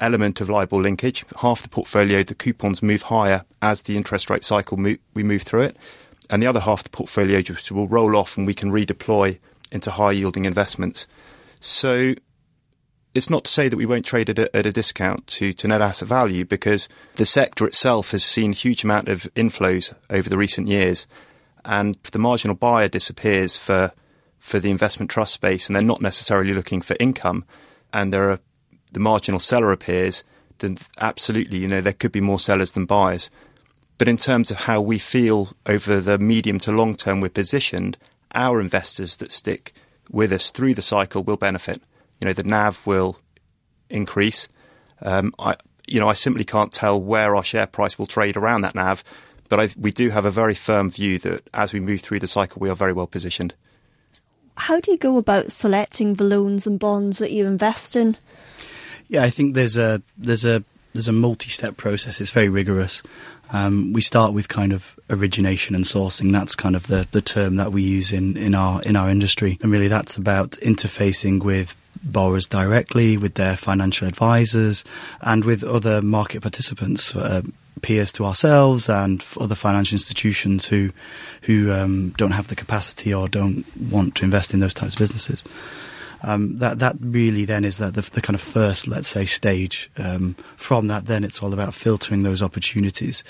element 0.00 0.40
of 0.40 0.48
LIBOR 0.48 0.80
linkage. 0.80 1.24
Half 1.40 1.62
the 1.62 1.68
portfolio, 1.68 2.22
the 2.22 2.34
coupons 2.34 2.82
move 2.82 3.02
higher 3.02 3.44
as 3.62 3.82
the 3.82 3.96
interest 3.96 4.30
rate 4.30 4.44
cycle 4.44 4.76
mo- 4.76 4.96
we 5.14 5.22
move 5.22 5.42
through 5.42 5.62
it, 5.62 5.76
and 6.30 6.42
the 6.42 6.46
other 6.46 6.60
half 6.60 6.84
the 6.84 6.90
portfolio 6.90 7.40
just 7.40 7.72
will 7.72 7.88
roll 7.88 8.16
off 8.16 8.36
and 8.36 8.46
we 8.46 8.54
can 8.54 8.70
redeploy 8.70 9.38
into 9.70 9.90
high 9.92 10.12
yielding 10.12 10.44
investments. 10.44 11.06
So 11.60 12.14
it's 13.14 13.30
not 13.30 13.44
to 13.44 13.50
say 13.50 13.68
that 13.68 13.76
we 13.76 13.86
won't 13.86 14.04
trade 14.04 14.28
at 14.28 14.38
a, 14.38 14.54
at 14.56 14.66
a, 14.66 14.72
discount 14.72 15.26
to, 15.26 15.52
to 15.54 15.68
net 15.68 15.80
asset 15.80 16.06
value 16.06 16.44
because 16.44 16.88
the 17.16 17.24
sector 17.24 17.66
itself 17.66 18.10
has 18.10 18.22
seen 18.22 18.50
a 18.50 18.54
huge 18.54 18.84
amount 18.84 19.08
of 19.08 19.22
inflows 19.34 19.94
over 20.10 20.28
the 20.28 20.36
recent 20.36 20.68
years, 20.68 21.06
and 21.64 21.96
the 22.12 22.18
marginal 22.18 22.54
buyer 22.54 22.88
disappears 22.88 23.56
for 23.56 23.92
for 24.38 24.60
the 24.60 24.70
investment 24.70 25.10
trust 25.10 25.34
space, 25.34 25.66
and 25.66 25.74
they're 25.74 25.82
not 25.82 26.00
necessarily 26.00 26.54
looking 26.54 26.80
for 26.80 26.94
income, 27.00 27.44
and 27.92 28.12
there 28.12 28.30
are 28.30 28.38
the 28.96 29.00
marginal 29.00 29.38
seller 29.38 29.72
appears, 29.72 30.24
then 30.60 30.78
absolutely, 30.98 31.58
you 31.58 31.68
know, 31.68 31.82
there 31.82 31.92
could 31.92 32.12
be 32.12 32.20
more 32.22 32.40
sellers 32.40 32.72
than 32.72 32.86
buyers. 32.86 33.28
But 33.98 34.08
in 34.08 34.16
terms 34.16 34.50
of 34.50 34.62
how 34.62 34.80
we 34.80 34.98
feel 34.98 35.50
over 35.66 36.00
the 36.00 36.16
medium 36.16 36.58
to 36.60 36.72
long 36.72 36.94
term 36.94 37.20
we're 37.20 37.28
positioned, 37.28 37.98
our 38.34 38.58
investors 38.58 39.18
that 39.18 39.32
stick 39.32 39.74
with 40.10 40.32
us 40.32 40.50
through 40.50 40.72
the 40.72 40.80
cycle 40.80 41.22
will 41.22 41.36
benefit. 41.36 41.82
You 42.22 42.28
know, 42.28 42.32
the 42.32 42.44
NAV 42.44 42.86
will 42.86 43.18
increase. 43.90 44.48
Um, 45.02 45.34
I, 45.38 45.56
you 45.86 46.00
know, 46.00 46.08
I 46.08 46.14
simply 46.14 46.44
can't 46.44 46.72
tell 46.72 46.98
where 46.98 47.36
our 47.36 47.44
share 47.44 47.66
price 47.66 47.98
will 47.98 48.06
trade 48.06 48.38
around 48.38 48.62
that 48.62 48.74
NAV, 48.74 49.04
but 49.50 49.60
I, 49.60 49.68
we 49.78 49.90
do 49.90 50.08
have 50.08 50.24
a 50.24 50.30
very 50.30 50.54
firm 50.54 50.88
view 50.88 51.18
that 51.18 51.46
as 51.52 51.74
we 51.74 51.80
move 51.80 52.00
through 52.00 52.20
the 52.20 52.26
cycle, 52.26 52.60
we 52.60 52.70
are 52.70 52.74
very 52.74 52.94
well 52.94 53.06
positioned 53.06 53.52
how 54.56 54.80
do 54.80 54.90
you 54.90 54.96
go 54.96 55.16
about 55.16 55.52
selecting 55.52 56.14
the 56.14 56.24
loans 56.24 56.66
and 56.66 56.78
bonds 56.78 57.18
that 57.18 57.30
you 57.30 57.46
invest 57.46 57.94
in? 57.94 58.16
Yeah, 59.08 59.22
I 59.22 59.30
think 59.30 59.54
there's 59.54 59.76
a 59.76 60.02
there's 60.18 60.44
a 60.44 60.64
there's 60.92 61.08
a 61.08 61.12
multi-step 61.12 61.76
process. 61.76 62.20
It's 62.20 62.30
very 62.30 62.48
rigorous. 62.48 63.02
Um, 63.52 63.92
we 63.92 64.00
start 64.00 64.32
with 64.32 64.48
kind 64.48 64.72
of 64.72 64.98
origination 65.10 65.74
and 65.74 65.84
sourcing. 65.84 66.32
That's 66.32 66.56
kind 66.56 66.74
of 66.74 66.86
the, 66.86 67.06
the 67.12 67.20
term 67.20 67.56
that 67.56 67.70
we 67.70 67.82
use 67.82 68.12
in, 68.12 68.36
in 68.36 68.54
our 68.54 68.82
in 68.82 68.96
our 68.96 69.08
industry, 69.08 69.58
and 69.62 69.70
really 69.70 69.88
that's 69.88 70.16
about 70.16 70.52
interfacing 70.52 71.42
with 71.42 71.76
borrowers 72.02 72.46
directly, 72.46 73.16
with 73.16 73.34
their 73.34 73.56
financial 73.56 74.08
advisors, 74.08 74.84
and 75.20 75.44
with 75.44 75.62
other 75.62 76.02
market 76.02 76.42
participants. 76.42 77.14
Uh, 77.14 77.42
peers 77.82 78.10
to 78.10 78.24
ourselves 78.24 78.88
and 78.88 79.22
other 79.38 79.54
financial 79.54 79.94
institutions 79.94 80.66
who 80.66 80.90
who 81.42 81.70
um, 81.70 82.08
don't 82.16 82.30
have 82.30 82.48
the 82.48 82.56
capacity 82.56 83.12
or 83.12 83.28
don't 83.28 83.64
want 83.90 84.14
to 84.14 84.24
invest 84.24 84.54
in 84.54 84.60
those 84.60 84.72
types 84.72 84.94
of 84.94 84.98
businesses. 84.98 85.44
Um, 86.22 86.58
that 86.58 86.78
that 86.78 86.96
really 87.00 87.44
then 87.44 87.64
is 87.64 87.78
that 87.78 87.94
the, 87.94 88.02
the, 88.02 88.20
kind 88.20 88.34
of 88.34 88.40
first, 88.40 88.88
let's 88.88 89.08
say, 89.08 89.24
stage. 89.24 89.90
Um, 89.98 90.34
from 90.56 90.86
that, 90.88 91.06
then 91.06 91.24
it's 91.24 91.42
all 91.42 91.52
about 91.52 91.74
filtering 91.74 92.22
those 92.22 92.42
opportunities. 92.42 93.22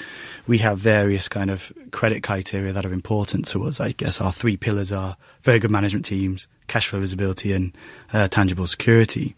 We 0.46 0.59
have 0.59 0.79
various 0.79 1.29
kind 1.29 1.51
of 1.51 1.72
credit 1.90 2.22
criteria 2.22 2.72
that 2.72 2.87
are 2.87 2.92
important 2.92 3.46
to 3.49 3.64
us. 3.64 3.81
I 3.81 3.92
guess 3.92 4.20
our 4.20 4.33
three 4.33 4.57
pillars 4.57 4.92
are 4.92 5.16
very 5.42 5.59
good 5.59 5.70
management 5.70 6.05
teams, 6.05 6.46
cash 6.68 6.88
flow 6.88 7.01
visibility, 7.01 7.53
and 7.53 7.77
uh, 8.12 8.29
tangible 8.29 8.66
security. 8.66 9.35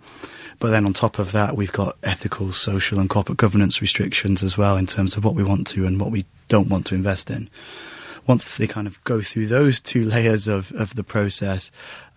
But 0.58 0.70
then 0.70 0.87
on 0.87 0.92
top 0.92 1.18
of 1.18 1.32
that, 1.32 1.56
we've 1.56 1.72
got 1.72 1.96
ethical, 2.02 2.52
social, 2.52 2.98
and 2.98 3.08
corporate 3.08 3.38
governance 3.38 3.80
restrictions 3.80 4.42
as 4.42 4.58
well 4.58 4.76
in 4.76 4.87
terms 4.87 5.16
of 5.16 5.24
what 5.24 5.34
we 5.34 5.44
want 5.44 5.66
to 5.68 5.87
and 5.87 6.00
what 6.00 6.11
we 6.11 6.26
don't 6.48 6.68
want 6.68 6.87
to 6.87 6.94
invest 6.94 7.30
in. 7.30 7.48
Once 8.28 8.56
they 8.58 8.66
kind 8.66 8.86
of 8.86 9.02
go 9.04 9.20
through 9.20 9.46
those 9.46 9.80
two 9.80 10.04
layers 10.04 10.46
of, 10.46 10.70
of 10.72 10.94
the 10.94 11.02
process, 11.02 11.70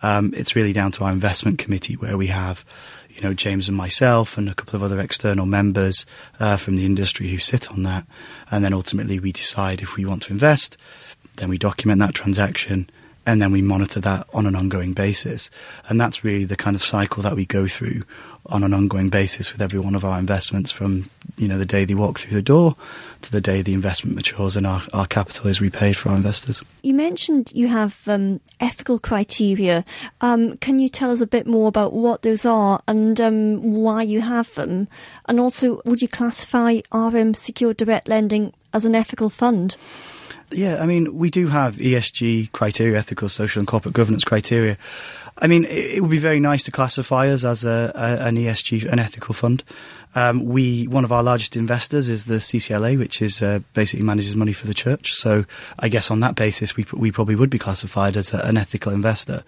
um, 0.04 0.34
it's 0.36 0.56
really 0.56 0.74
down 0.74 0.92
to 0.92 1.04
our 1.04 1.12
investment 1.12 1.58
committee 1.58 1.96
where 1.96 2.18
we 2.18 2.28
have, 2.28 2.66
you 3.10 3.22
know, 3.22 3.34
James 3.34 3.68
and 3.68 3.78
myself 3.78 4.38
and 4.38 4.50
a 4.50 4.54
couple 4.54 4.76
of 4.76 4.84
other 4.84 5.00
external 5.00 5.46
members 5.46 6.06
uh, 6.40 6.58
from 6.58 6.76
the 6.76 6.86
industry 6.86 7.30
who 7.30 7.38
sit 7.38 7.72
on 7.72 7.84
that. 7.84 8.06
And 8.52 8.64
then 8.64 8.74
ultimately 8.74 9.20
we 9.20 9.32
decide 9.32 9.82
if 9.82 9.96
we 9.96 10.06
want 10.06 10.24
to 10.24 10.34
invest, 10.34 10.78
then 11.38 11.50
we 11.50 11.58
document 11.58 12.00
that 12.02 12.14
transaction 12.14 12.90
and 13.26 13.42
then 13.42 13.52
we 13.52 13.62
monitor 13.62 14.00
that 14.02 14.28
on 14.34 14.46
an 14.48 14.56
ongoing 14.56 14.94
basis. 14.94 15.50
And 15.88 16.02
that's 16.02 16.24
really 16.24 16.46
the 16.46 16.56
kind 16.56 16.76
of 16.76 16.84
cycle 16.84 17.22
that 17.24 17.36
we 17.36 17.46
go 17.46 17.68
through 17.68 18.02
on 18.48 18.64
an 18.64 18.74
ongoing 18.74 19.10
basis 19.10 19.52
with 19.52 19.62
every 19.62 19.80
one 19.80 19.96
of 19.96 20.04
our 20.04 20.18
investments 20.18 20.72
from 20.72 21.10
you 21.42 21.48
know 21.48 21.58
the 21.58 21.66
day 21.66 21.86
they 21.86 21.96
walk 21.96 22.20
through 22.20 22.36
the 22.36 22.42
door 22.42 22.76
to 23.22 23.32
the 23.32 23.42
day 23.42 23.62
the 23.62 23.74
investment 23.74 24.16
matures 24.16 24.56
and 24.56 24.68
our, 24.68 24.84
our 24.94 25.08
capital 25.08 25.48
is 25.48 25.60
repaid 25.60 25.98
for 25.98 26.10
our 26.10 26.16
investors. 26.16 26.62
You 26.84 26.94
mentioned 26.94 27.52
you 27.54 27.68
have 27.68 28.08
um, 28.08 28.40
ethical 28.60 29.00
criteria. 29.00 29.84
Um, 30.22 30.58
can 30.58 30.80
you 30.80 30.88
tell 30.88 31.10
us 31.10 31.20
a 31.20 31.28
bit 31.28 31.48
more 31.48 31.68
about 31.68 31.94
what 31.94 32.22
those 32.22 32.46
are 32.46 32.80
and 32.88 33.20
um, 33.20 33.74
why 33.74 34.04
you 34.04 34.22
have 34.22 34.54
them? 34.54 34.88
And 35.28 35.40
also, 35.40 35.82
would 35.86 36.02
you 36.02 36.08
classify 36.08 36.80
RM 36.94 37.34
Secured 37.34 37.78
Direct 37.78 38.08
Lending 38.08 38.54
as 38.74 38.86
an 38.86 38.94
ethical 38.94 39.30
fund? 39.30 39.76
Yeah, 40.52 40.82
I 40.82 40.86
mean, 40.86 41.18
we 41.18 41.30
do 41.30 41.48
have 41.48 41.78
ESG 41.78 42.52
criteria, 42.52 42.98
ethical, 42.98 43.30
social, 43.30 43.62
and 43.62 43.68
corporate 43.68 43.94
governance 43.94 44.26
criteria. 44.26 44.78
I 45.42 45.48
mean, 45.48 45.66
it, 45.66 45.96
it 45.96 46.02
would 46.02 46.12
be 46.12 46.20
very 46.20 46.40
nice 46.40 46.64
to 46.66 46.72
classify 46.72 47.28
us 47.28 47.44
as 47.44 47.66
a, 47.66 47.92
a, 47.96 48.28
an 48.28 48.38
ESG, 48.38 48.86
an 48.92 49.00
ethical 49.00 49.34
fund. 49.34 49.64
Um, 50.14 50.46
we 50.46 50.88
one 50.88 51.06
of 51.06 51.12
our 51.12 51.24
largest 51.24 51.56
investors 51.56 52.10
is 52.10 52.26
the 52.26 52.36
CCLA, 52.36 52.98
which 52.98 53.22
is 53.22 53.42
uh, 53.42 53.62
basically 53.74 54.06
manages 54.06 54.36
money 54.36 54.52
for 54.52 54.68
the 54.68 54.74
church. 54.74 55.14
So 55.14 55.46
I 55.80 55.88
guess 55.88 56.12
on 56.12 56.20
that 56.20 56.36
basis, 56.36 56.76
we 56.76 56.86
we 56.92 57.12
probably 57.12 57.36
would 57.36 57.50
be 57.50 57.58
classified 57.58 58.18
as 58.18 58.34
a, 58.34 58.40
an 58.40 58.58
ethical 58.58 58.92
investor. 58.92 59.44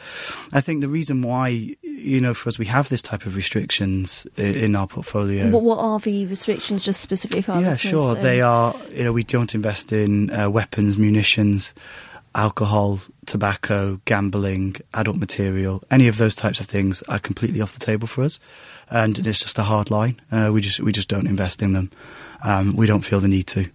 I 0.54 0.62
think 0.62 0.80
the 0.80 0.88
reason 0.88 1.22
why 1.22 1.76
you 1.82 2.22
know 2.22 2.34
for 2.34 2.48
us 2.48 2.58
we 2.58 2.66
have 2.68 2.88
this 2.88 3.02
type 3.02 3.26
of 3.26 3.36
restrictions 3.36 4.26
in, 4.38 4.56
in 4.56 4.76
our 4.76 4.88
portfolio. 4.88 5.50
What, 5.50 5.64
what, 5.64 5.80
are 5.80 6.00
the 6.00 6.26
restrictions, 6.28 6.84
just 6.86 7.02
specifically 7.02 7.42
for 7.42 7.54
our 7.54 7.62
Yeah, 7.62 7.70
listeners? 7.72 7.92
sure. 7.92 8.16
Um, 8.16 8.24
they 8.24 8.40
are. 8.40 8.74
You 8.94 9.04
know, 9.04 9.12
we 9.12 9.24
don't 9.24 9.54
invest 9.54 9.92
in 9.92 10.30
uh, 10.30 10.50
weapons, 10.50 10.98
munitions 10.98 11.74
alcohol, 12.36 13.00
tobacco, 13.26 14.00
gambling, 14.06 14.76
adult 14.94 15.18
material, 15.18 15.84
any 15.92 16.08
of 16.08 16.18
those 16.18 16.36
types 16.36 16.60
of 16.60 16.66
things 16.66 17.02
are 17.04 17.20
completely 17.20 17.62
off 17.62 17.74
the 17.74 17.86
table 17.86 18.08
for 18.08 18.24
us, 18.24 18.40
and 18.90 19.26
it's 19.26 19.42
just 19.42 19.60
a 19.60 19.64
hard 19.64 19.92
line. 19.92 20.20
Uh, 20.32 20.50
we 20.54 20.62
just 20.62 20.80
we 20.80 20.92
just 20.92 21.08
don't 21.08 21.28
invest 21.28 21.62
in 21.62 21.74
them. 21.74 21.92
Um, 22.44 22.76
we 22.76 22.88
don't 22.88 23.02
feel 23.02 23.20
the 23.20 23.28
need 23.28 23.48
to. 23.48 23.70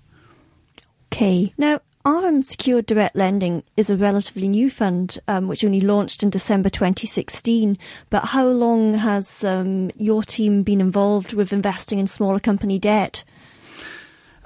Okay. 1.12 1.52
Now, 1.56 1.80
RM 2.04 2.42
Secured 2.42 2.86
Direct 2.86 3.16
Lending 3.16 3.62
is 3.76 3.90
a 3.90 3.96
relatively 3.96 4.48
new 4.48 4.70
fund 4.70 5.18
um, 5.28 5.48
which 5.48 5.64
only 5.64 5.80
launched 5.80 6.22
in 6.22 6.30
December 6.30 6.70
2016. 6.70 7.76
But 8.10 8.26
how 8.26 8.46
long 8.46 8.94
has 8.94 9.44
um, 9.44 9.90
your 9.96 10.22
team 10.22 10.62
been 10.62 10.80
involved 10.80 11.32
with 11.32 11.52
investing 11.52 11.98
in 11.98 12.06
smaller 12.06 12.40
company 12.40 12.78
debt? 12.78 13.24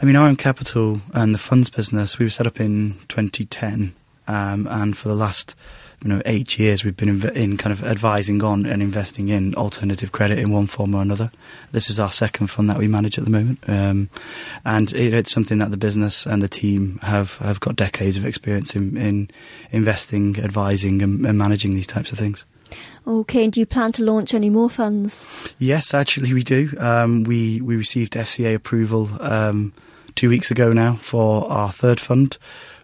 I 0.01 0.05
mean, 0.05 0.17
RM 0.17 0.37
Capital 0.37 1.01
and 1.15 1.33
the 1.33 1.39
funds 1.39 1.71
business, 1.71 2.19
we 2.19 2.27
were 2.27 2.31
set 2.31 2.47
up 2.47 2.59
in 2.59 2.99
2010. 3.09 3.95
Um, 4.29 4.69
and 4.71 4.97
for 4.97 5.09
the 5.09 5.15
last 5.15 5.55
you 6.03 6.09
know 6.09 6.23
eight 6.25 6.59
years, 6.59 6.85
we've 6.85 6.97
been 6.97 7.09
in, 7.09 7.37
in, 7.37 7.57
kind 7.57 7.73
of 7.73 7.85
advising 7.85 8.43
on 8.43 8.67
and 8.67 8.83
investing 8.83 9.29
in 9.29 9.55
alternative 9.55 10.13
credit 10.13 10.39
in 10.39 10.51
one 10.51 10.67
form 10.67 10.95
or 10.95 11.03
another. 11.03 11.31
This 11.73 11.91
is 11.91 12.01
our 12.01 12.11
second 12.11 12.49
fund 12.49 12.69
that 12.71 12.79
we 12.79 12.89
manage 12.89 13.19
at 13.19 13.25
the 13.25 13.31
moment, 13.31 13.59
um, 13.69 14.11
and 14.65 14.93
it, 14.93 15.15
it's 15.15 15.33
something 15.33 15.59
that 15.59 15.71
the 15.71 15.77
business 15.77 16.27
and 16.27 16.43
the 16.43 16.49
team 16.49 16.99
have 17.03 17.37
have 17.39 17.61
got 17.61 17.77
decades 17.77 18.17
of 18.17 18.25
experience 18.25 18.75
in, 18.75 18.97
in 18.97 19.31
investing, 19.71 20.39
advising, 20.39 21.03
and, 21.03 21.25
and 21.25 21.39
managing 21.39 21.75
these 21.75 21.87
types 21.87 22.13
of 22.13 22.19
things. 22.19 22.45
Okay, 23.07 23.45
and 23.45 23.53
do 23.53 23.61
you 23.61 23.67
plan 23.67 23.93
to 23.93 24.05
launch 24.05 24.35
any 24.35 24.49
more 24.49 24.71
funds? 24.71 25.27
Yes, 25.59 25.93
actually, 25.93 26.33
we 26.33 26.45
do. 26.45 26.73
Um, 26.79 27.25
we 27.25 27.61
we 27.61 27.77
received 27.77 28.13
FCA 28.15 28.55
approval 28.55 29.09
um, 29.21 29.73
two 30.15 30.29
weeks 30.29 30.51
ago 30.51 30.73
now 30.73 30.95
for 30.97 31.51
our 31.51 31.73
third 31.73 31.99
fund, 31.99 32.39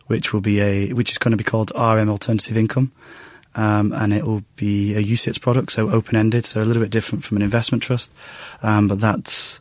which 0.08 0.32
will 0.32 0.40
be 0.40 0.60
a 0.60 0.92
which 0.92 1.10
is 1.10 1.18
going 1.18 1.30
to 1.30 1.38
be 1.38 1.44
called 1.44 1.72
RM 1.74 2.10
Alternative 2.10 2.56
Income, 2.56 2.92
um, 3.54 3.92
and 3.92 4.12
it 4.12 4.26
will 4.26 4.42
be 4.56 4.94
a 4.94 5.02
UCITS 5.02 5.40
product, 5.40 5.72
so 5.72 5.90
open 5.90 6.16
ended, 6.16 6.44
so 6.44 6.62
a 6.62 6.64
little 6.64 6.82
bit 6.82 6.90
different 6.90 7.24
from 7.24 7.36
an 7.36 7.42
investment 7.42 7.82
trust, 7.82 8.10
um, 8.62 8.88
but 8.88 9.00
that's 9.00 9.60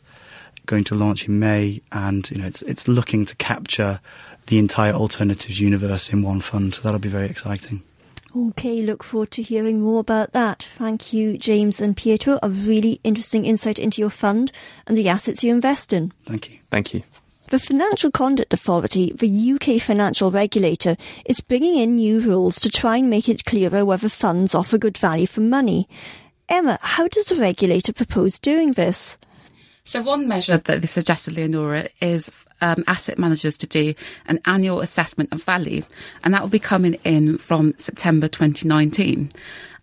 going 0.66 0.84
to 0.84 0.94
launch 0.94 1.26
in 1.26 1.38
May, 1.38 1.80
and 1.92 2.30
you 2.30 2.38
know 2.38 2.46
it's 2.46 2.62
it's 2.62 2.88
looking 2.88 3.24
to 3.26 3.36
capture 3.36 4.00
the 4.46 4.58
entire 4.58 4.92
alternatives 4.92 5.60
universe 5.60 6.10
in 6.10 6.22
one 6.22 6.40
fund. 6.40 6.74
So 6.74 6.82
that'll 6.82 6.98
be 6.98 7.08
very 7.08 7.26
exciting. 7.26 7.82
Okay, 8.36 8.82
look 8.82 9.02
forward 9.02 9.30
to 9.32 9.42
hearing 9.42 9.80
more 9.80 10.00
about 10.00 10.32
that. 10.32 10.62
Thank 10.62 11.12
you, 11.12 11.38
James 11.38 11.80
and 11.80 11.96
Pietro. 11.96 12.38
A 12.42 12.48
really 12.50 13.00
interesting 13.02 13.46
insight 13.46 13.78
into 13.78 14.00
your 14.00 14.10
fund 14.10 14.52
and 14.86 14.96
the 14.96 15.08
assets 15.08 15.42
you 15.42 15.52
invest 15.52 15.92
in. 15.92 16.12
Thank 16.26 16.50
you. 16.50 16.58
Thank 16.70 16.92
you. 16.92 17.02
The 17.48 17.58
Financial 17.58 18.10
Conduct 18.10 18.52
Authority, 18.52 19.10
the 19.14 19.52
UK 19.54 19.80
financial 19.80 20.30
regulator, 20.30 20.98
is 21.24 21.40
bringing 21.40 21.76
in 21.76 21.94
new 21.94 22.20
rules 22.20 22.60
to 22.60 22.68
try 22.68 22.98
and 22.98 23.08
make 23.08 23.26
it 23.26 23.46
clearer 23.46 23.86
whether 23.86 24.10
funds 24.10 24.54
offer 24.54 24.76
good 24.76 24.98
value 24.98 25.26
for 25.26 25.40
money. 25.40 25.88
Emma, 26.50 26.78
how 26.82 27.08
does 27.08 27.24
the 27.26 27.36
regulator 27.36 27.94
propose 27.94 28.38
doing 28.38 28.72
this? 28.72 29.16
So 29.82 30.02
one 30.02 30.28
measure 30.28 30.58
that 30.58 30.82
they 30.82 30.86
suggested, 30.86 31.36
Leonora, 31.36 31.88
is 32.02 32.30
um, 32.60 32.84
asset 32.86 33.18
managers 33.18 33.56
to 33.56 33.66
do 33.66 33.94
an 34.26 34.40
annual 34.44 34.82
assessment 34.82 35.32
of 35.32 35.42
value, 35.42 35.84
and 36.22 36.34
that 36.34 36.42
will 36.42 36.50
be 36.50 36.58
coming 36.58 36.98
in 37.02 37.38
from 37.38 37.72
September 37.78 38.28
2019. 38.28 39.32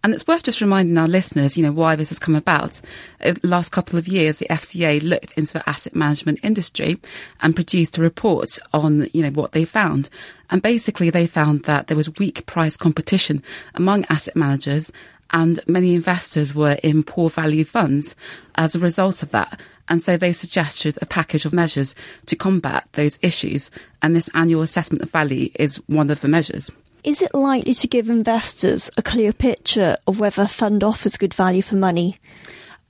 And 0.06 0.14
it's 0.14 0.28
worth 0.28 0.44
just 0.44 0.62
reminding 0.62 1.00
our 1.00 1.08
listeners, 1.08 1.58
you 1.58 1.64
know, 1.64 1.72
why 1.72 1.96
this 1.96 2.10
has 2.10 2.20
come 2.20 2.36
about. 2.36 2.80
In 3.22 3.40
the 3.42 3.48
last 3.48 3.72
couple 3.72 3.98
of 3.98 4.08
years, 4.08 4.38
the 4.38 4.46
FCA 4.52 5.02
looked 5.02 5.32
into 5.32 5.54
the 5.54 5.68
asset 5.68 5.96
management 5.96 6.42
industry 6.44 7.00
and 7.42 7.56
produced 7.56 7.98
a 7.98 8.04
report 8.04 8.60
on, 8.72 9.10
you 9.14 9.24
know, 9.24 9.32
what 9.32 9.54
they 9.54 9.66
found. 9.66 10.10
And 10.52 10.62
basically 10.62 11.10
they 11.10 11.26
found 11.26 11.64
that 11.64 11.88
there 11.88 11.98
was 11.98 12.20
weak 12.20 12.46
price 12.46 12.78
competition 12.78 13.42
among 13.74 14.06
asset 14.06 14.36
managers 14.36 14.92
and 15.32 15.60
many 15.66 15.96
investors 15.96 16.54
were 16.54 16.78
in 16.84 17.02
poor 17.02 17.32
value 17.32 17.66
funds 17.66 18.14
as 18.54 18.76
a 18.76 18.80
result 18.80 19.24
of 19.24 19.32
that. 19.32 19.60
And 19.90 20.04
so 20.04 20.18
they 20.18 20.34
suggested 20.34 21.00
a 21.02 21.08
package 21.08 21.46
of 21.46 21.54
measures 21.54 21.96
to 22.28 22.36
combat 22.36 22.88
those 22.92 23.18
issues. 23.24 23.72
And 24.04 24.16
this 24.16 24.30
annual 24.36 24.62
assessment 24.62 25.02
of 25.02 25.10
value 25.10 25.50
is 25.56 25.78
one 25.88 26.12
of 26.12 26.22
the 26.22 26.28
measures. 26.28 26.70
Is 27.06 27.22
it 27.22 27.36
likely 27.36 27.76
to 27.76 27.88
give 27.88 28.10
investors 28.10 28.90
a 28.98 29.04
clear 29.04 29.32
picture 29.32 29.96
of 30.08 30.20
whether 30.20 30.42
a 30.42 30.48
fund 30.48 30.84
offers 30.84 31.18
good 31.18 31.36
value 31.36 31.62
for 31.62 31.76
money? 31.76 32.18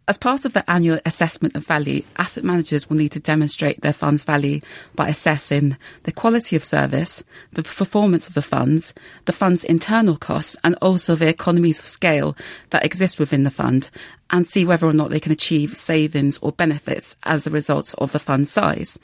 As 0.07 0.17
part 0.17 0.45
of 0.45 0.53
the 0.53 0.69
annual 0.71 0.99
assessment 1.05 1.53
of 1.53 1.67
value, 1.67 2.01
asset 2.15 2.45
managers 2.45 2.89
will 2.89 2.95
need 2.95 3.11
to 3.11 3.19
demonstrate 3.19 3.81
their 3.81 3.91
fund's 3.91 4.23
value 4.23 4.61
by 4.95 5.09
assessing 5.09 5.75
the 6.03 6.13
quality 6.13 6.55
of 6.55 6.63
service, 6.63 7.25
the 7.51 7.63
performance 7.63 8.25
of 8.29 8.35
the 8.35 8.41
funds, 8.41 8.93
the 9.25 9.33
fund's 9.33 9.65
internal 9.65 10.15
costs, 10.15 10.55
and 10.63 10.75
also 10.81 11.15
the 11.15 11.27
economies 11.27 11.79
of 11.79 11.85
scale 11.85 12.37
that 12.69 12.85
exist 12.85 13.19
within 13.19 13.43
the 13.43 13.51
fund, 13.51 13.89
and 14.29 14.47
see 14.47 14.63
whether 14.63 14.87
or 14.87 14.93
not 14.93 15.09
they 15.09 15.19
can 15.19 15.33
achieve 15.33 15.75
savings 15.75 16.37
or 16.37 16.53
benefits 16.53 17.17
as 17.23 17.45
a 17.45 17.51
result 17.51 17.93
of 17.97 18.13
the 18.13 18.19
fund 18.19 18.47
size. 18.47 18.97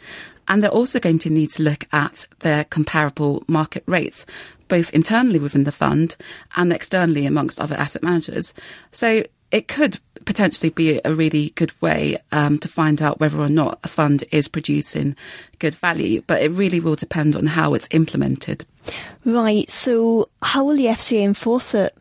And 0.47 0.63
they're 0.63 0.71
also 0.71 1.02
going 1.02 1.19
to 1.19 1.30
need 1.30 1.52
to 1.52 1.63
look 1.63 1.86
at 1.91 2.28
their 2.39 2.63
comparable 2.63 3.43
market 3.47 3.84
rates, 3.88 4.26
both 4.71 4.89
internally 4.93 5.38
within 5.38 5.65
the 5.65 5.71
fund 5.71 6.15
and 6.55 6.71
externally 6.71 7.25
amongst 7.25 7.60
other 7.60 7.75
asset 7.75 8.01
managers. 8.01 8.53
So 8.93 9.23
it 9.51 9.67
could 9.67 9.99
potentially 10.23 10.69
be 10.69 11.01
a 11.03 11.13
really 11.13 11.49
good 11.49 11.73
way 11.81 12.17
um, 12.31 12.57
to 12.60 12.69
find 12.69 13.01
out 13.01 13.19
whether 13.19 13.38
or 13.38 13.49
not 13.49 13.79
a 13.84 13.89
fund 13.89 14.23
is 14.31 14.47
producing 14.47 15.13
good 15.60 15.75
value, 15.75 16.23
but 16.25 16.41
it 16.41 16.51
really 16.51 16.79
will 16.79 16.95
depend 16.95 17.36
on 17.36 17.47
how 17.47 17.73
it's 17.73 17.89
implemented. 17.91 18.65
Right. 19.25 19.69
So, 19.69 20.29
how 20.41 20.63
will 20.63 20.77
the 20.77 20.86
FCA 20.86 21.21
enforce 21.21 21.75
it? 21.75 21.93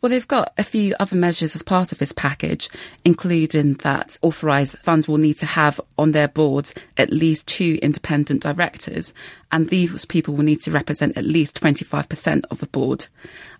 Well, 0.00 0.08
they've 0.08 0.26
got 0.26 0.54
a 0.56 0.62
few 0.62 0.94
other 0.98 1.16
measures 1.16 1.54
as 1.54 1.62
part 1.62 1.92
of 1.92 1.98
this 1.98 2.12
package, 2.12 2.70
including 3.04 3.74
that 3.74 4.18
authorised 4.22 4.78
funds 4.78 5.06
will 5.06 5.18
need 5.18 5.38
to 5.40 5.46
have 5.46 5.78
on 5.98 6.12
their 6.12 6.28
boards 6.28 6.74
at 6.96 7.12
least 7.12 7.46
two 7.46 7.78
independent 7.82 8.42
directors, 8.42 9.12
and 9.52 9.68
these 9.68 10.06
people 10.06 10.34
will 10.34 10.44
need 10.44 10.62
to 10.62 10.70
represent 10.70 11.18
at 11.18 11.24
least 11.24 11.60
25% 11.60 12.44
of 12.50 12.60
the 12.60 12.66
board. 12.68 13.06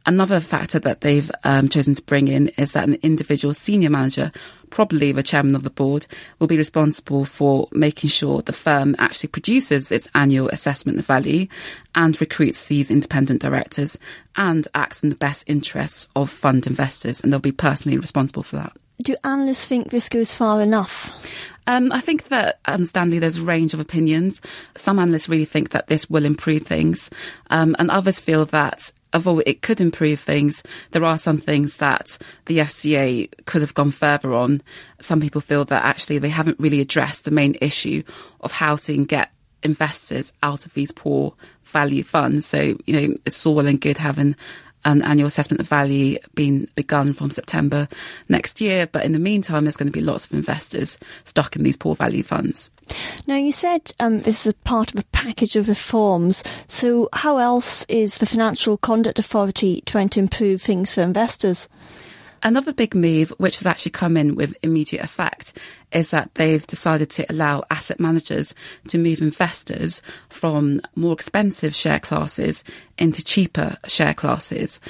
Another 0.06 0.40
factor 0.40 0.78
that 0.78 1.02
they've 1.02 1.30
um, 1.44 1.68
chosen 1.68 1.94
to 1.94 2.02
bring 2.02 2.28
in 2.28 2.48
is 2.56 2.72
that 2.72 2.88
an 2.88 2.96
individual 3.02 3.52
senior 3.52 3.90
manager, 3.90 4.32
probably 4.70 5.12
the 5.12 5.22
chairman 5.22 5.54
of 5.54 5.62
the 5.62 5.70
board, 5.70 6.06
will 6.38 6.46
be 6.46 6.56
responsible 6.56 7.24
for 7.24 7.68
making 7.72 8.10
sure 8.10 8.42
the 8.42 8.52
firm 8.52 8.96
actually 8.98 9.28
produces 9.28 9.92
its 9.92 10.08
annual 10.14 10.48
assessment 10.48 10.98
of 10.98 11.06
value 11.06 11.46
and 11.94 12.20
recruits 12.20 12.68
these 12.68 12.90
independent 12.90 13.42
directors 13.42 13.98
and 14.36 14.66
acts 14.74 15.02
in 15.02 15.10
the 15.10 15.16
best 15.16 15.44
interests 15.46 16.08
of 16.16 16.30
fund 16.30 16.66
investors, 16.66 17.20
and 17.20 17.32
they'll 17.32 17.40
be 17.40 17.52
personally 17.52 17.98
responsible 17.98 18.42
for 18.42 18.56
that. 18.56 18.72
Do 19.02 19.16
analysts 19.24 19.66
think 19.66 19.90
this 19.90 20.08
goes 20.08 20.34
far 20.34 20.60
enough? 20.60 21.10
Um, 21.66 21.90
I 21.92 22.00
think 22.00 22.28
that, 22.28 22.58
understandably, 22.66 23.18
there's 23.18 23.38
a 23.38 23.44
range 23.44 23.72
of 23.72 23.80
opinions. 23.80 24.40
Some 24.76 24.98
analysts 24.98 25.28
really 25.28 25.44
think 25.44 25.70
that 25.70 25.86
this 25.86 26.10
will 26.10 26.24
improve 26.24 26.64
things, 26.64 27.10
um, 27.48 27.76
and 27.78 27.90
others 27.90 28.20
feel 28.20 28.44
that 28.46 28.92
although 29.12 29.40
it 29.40 29.62
could 29.62 29.80
improve 29.80 30.20
things, 30.20 30.62
there 30.92 31.04
are 31.04 31.18
some 31.18 31.38
things 31.38 31.76
that 31.76 32.18
the 32.46 32.58
FCA 32.58 33.30
could 33.44 33.60
have 33.60 33.74
gone 33.74 33.90
further 33.90 34.34
on. 34.34 34.62
Some 35.00 35.20
people 35.20 35.40
feel 35.40 35.64
that 35.66 35.84
actually 35.84 36.18
they 36.18 36.28
haven't 36.28 36.60
really 36.60 36.80
addressed 36.80 37.24
the 37.24 37.30
main 37.30 37.56
issue 37.60 38.02
of 38.40 38.52
how 38.52 38.76
to 38.76 39.04
get 39.04 39.30
investors 39.62 40.32
out 40.42 40.64
of 40.66 40.74
these 40.74 40.92
poor 40.92 41.34
value 41.64 42.02
funds. 42.02 42.46
So, 42.46 42.76
you 42.86 43.00
know, 43.00 43.16
it's 43.26 43.44
all 43.46 43.54
well 43.54 43.66
and 43.66 43.80
good 43.80 43.98
having 43.98 44.36
an 44.84 45.02
annual 45.02 45.28
assessment 45.28 45.60
of 45.60 45.68
value 45.68 46.18
being 46.34 46.66
begun 46.74 47.12
from 47.12 47.30
September 47.30 47.88
next 48.28 48.60
year. 48.60 48.86
But 48.86 49.04
in 49.04 49.12
the 49.12 49.18
meantime, 49.18 49.64
there's 49.64 49.76
going 49.76 49.92
to 49.92 49.98
be 49.98 50.00
lots 50.00 50.24
of 50.24 50.32
investors 50.32 50.98
stuck 51.24 51.56
in 51.56 51.62
these 51.62 51.76
poor 51.76 51.94
value 51.94 52.22
funds. 52.22 52.70
Now, 53.26 53.36
you 53.36 53.52
said 53.52 53.92
um, 54.00 54.20
this 54.22 54.46
is 54.46 54.52
a 54.52 54.64
part 54.64 54.92
of 54.92 54.98
a 54.98 55.04
package 55.12 55.56
of 55.56 55.68
reforms. 55.68 56.42
So, 56.66 57.08
how 57.12 57.38
else 57.38 57.84
is 57.88 58.18
the 58.18 58.26
Financial 58.26 58.76
Conduct 58.76 59.18
Authority 59.18 59.82
trying 59.86 60.08
to 60.10 60.20
improve 60.20 60.60
things 60.62 60.94
for 60.94 61.02
investors? 61.02 61.68
Another 62.42 62.72
big 62.72 62.94
move, 62.94 63.30
which 63.38 63.58
has 63.58 63.66
actually 63.66 63.92
come 63.92 64.16
in 64.16 64.34
with 64.34 64.56
immediate 64.62 65.04
effect, 65.04 65.52
is 65.92 66.10
that 66.10 66.34
they've 66.34 66.66
decided 66.66 67.10
to 67.10 67.30
allow 67.30 67.64
asset 67.70 68.00
managers 68.00 68.54
to 68.88 68.98
move 68.98 69.20
investors 69.20 70.00
from 70.28 70.80
more 70.94 71.12
expensive 71.12 71.74
share 71.74 72.00
classes 72.00 72.64
into 72.96 73.22
cheaper 73.22 73.76
share 73.86 74.14
classes. 74.14 74.80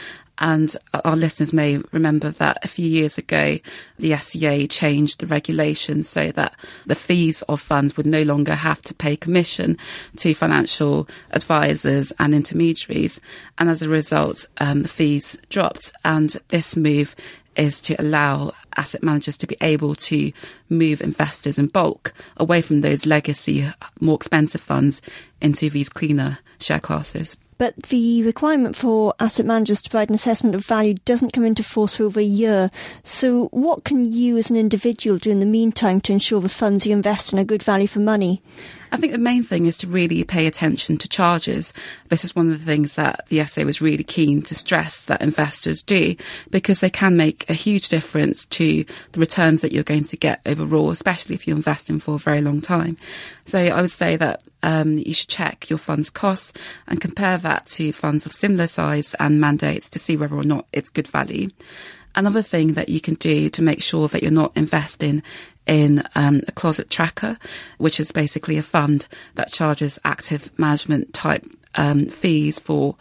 And 0.40 0.74
our 1.04 1.16
listeners 1.16 1.52
may 1.52 1.82
remember 1.92 2.30
that 2.30 2.58
a 2.62 2.68
few 2.68 2.88
years 2.88 3.18
ago, 3.18 3.58
the 3.98 4.16
SEA 4.16 4.66
changed 4.68 5.20
the 5.20 5.26
regulations 5.26 6.08
so 6.08 6.32
that 6.32 6.54
the 6.86 6.94
fees 6.94 7.42
of 7.42 7.60
funds 7.60 7.94
would 7.96 8.06
no 8.06 8.22
longer 8.22 8.54
have 8.54 8.80
to 8.82 8.94
pay 8.94 9.16
commission 9.16 9.76
to 10.16 10.32
financial 10.32 11.06
advisors 11.32 12.10
and 12.18 12.34
intermediaries. 12.34 13.20
And 13.58 13.68
as 13.68 13.82
a 13.82 13.90
result, 13.90 14.46
um, 14.58 14.80
the 14.82 14.88
fees 14.88 15.36
dropped. 15.50 15.92
And 16.06 16.34
this 16.48 16.74
move 16.74 17.14
is 17.60 17.80
to 17.82 18.00
allow 18.00 18.52
asset 18.76 19.02
managers 19.02 19.36
to 19.36 19.46
be 19.46 19.56
able 19.60 19.94
to 19.94 20.32
move 20.70 21.00
investors 21.00 21.58
in 21.58 21.66
bulk 21.66 22.14
away 22.38 22.62
from 22.62 22.80
those 22.80 23.04
legacy, 23.04 23.70
more 24.00 24.16
expensive 24.16 24.62
funds 24.62 25.02
into 25.40 25.68
these 25.68 25.90
cleaner 25.90 26.38
share 26.58 26.80
classes. 26.80 27.36
But 27.58 27.76
the 27.84 28.22
requirement 28.22 28.74
for 28.74 29.12
asset 29.20 29.44
managers 29.44 29.82
to 29.82 29.90
provide 29.90 30.08
an 30.08 30.14
assessment 30.14 30.54
of 30.54 30.64
value 30.64 30.94
doesn't 31.04 31.34
come 31.34 31.44
into 31.44 31.62
force 31.62 31.96
for 31.96 32.04
over 32.04 32.18
a 32.18 32.22
year. 32.22 32.70
So, 33.02 33.48
what 33.48 33.84
can 33.84 34.06
you 34.06 34.38
as 34.38 34.48
an 34.48 34.56
individual 34.56 35.18
do 35.18 35.30
in 35.30 35.40
the 35.40 35.46
meantime 35.46 36.00
to 36.02 36.12
ensure 36.14 36.40
the 36.40 36.48
funds 36.48 36.86
you 36.86 36.94
invest 36.94 37.34
in 37.34 37.38
are 37.38 37.44
good 37.44 37.62
value 37.62 37.86
for 37.86 38.00
money? 38.00 38.40
I 38.92 38.96
think 38.96 39.12
the 39.12 39.18
main 39.18 39.42
thing 39.42 39.66
is 39.66 39.76
to 39.78 39.86
really 39.86 40.24
pay 40.24 40.46
attention 40.46 40.98
to 40.98 41.08
charges. 41.08 41.72
This 42.08 42.24
is 42.24 42.34
one 42.34 42.50
of 42.50 42.58
the 42.58 42.64
things 42.64 42.96
that 42.96 43.26
the 43.28 43.38
FCA 43.38 43.64
was 43.64 43.80
really 43.80 44.04
keen 44.04 44.42
to 44.42 44.54
stress 44.54 45.04
that 45.04 45.22
investors 45.22 45.82
do 45.82 46.16
because 46.50 46.80
they 46.80 46.90
can 46.90 47.16
make 47.16 47.48
a 47.48 47.54
huge 47.54 47.88
difference 47.88 48.46
to 48.46 48.84
the 49.12 49.20
returns 49.20 49.62
that 49.62 49.72
you're 49.72 49.84
going 49.84 50.04
to 50.04 50.16
get 50.16 50.40
overall, 50.44 50.90
especially 50.90 51.34
if 51.34 51.46
you're 51.46 51.56
investing 51.56 52.00
for 52.00 52.16
a 52.16 52.18
very 52.18 52.42
long 52.42 52.60
time. 52.60 52.96
So 53.46 53.58
I 53.58 53.80
would 53.80 53.90
say 53.90 54.16
that 54.16 54.42
um, 54.62 54.98
you 54.98 55.12
should 55.12 55.28
check 55.28 55.70
your 55.70 55.78
fund's 55.78 56.10
costs 56.10 56.52
and 56.86 57.00
compare 57.00 57.38
that 57.38 57.66
to 57.66 57.92
funds 57.92 58.26
of 58.26 58.32
similar 58.32 58.66
size 58.66 59.14
and 59.20 59.40
mandates 59.40 59.88
to 59.90 59.98
see 59.98 60.16
whether 60.16 60.36
or 60.36 60.44
not 60.44 60.66
it's 60.72 60.90
good 60.90 61.08
value. 61.08 61.50
Another 62.14 62.42
thing 62.42 62.74
that 62.74 62.88
you 62.88 63.00
can 63.00 63.14
do 63.14 63.48
to 63.50 63.62
make 63.62 63.82
sure 63.82 64.08
that 64.08 64.22
you're 64.22 64.32
not 64.32 64.56
investing 64.56 65.22
in 65.70 66.02
um, 66.16 66.42
a 66.48 66.52
closet 66.52 66.90
tracker, 66.90 67.38
which 67.78 68.00
is 68.00 68.10
basically 68.10 68.58
a 68.58 68.62
fund 68.62 69.06
that 69.36 69.52
charges 69.52 69.98
active 70.04 70.50
management 70.58 71.14
type 71.14 71.46
um, 71.76 72.06
fees 72.06 72.58
for 72.58 72.96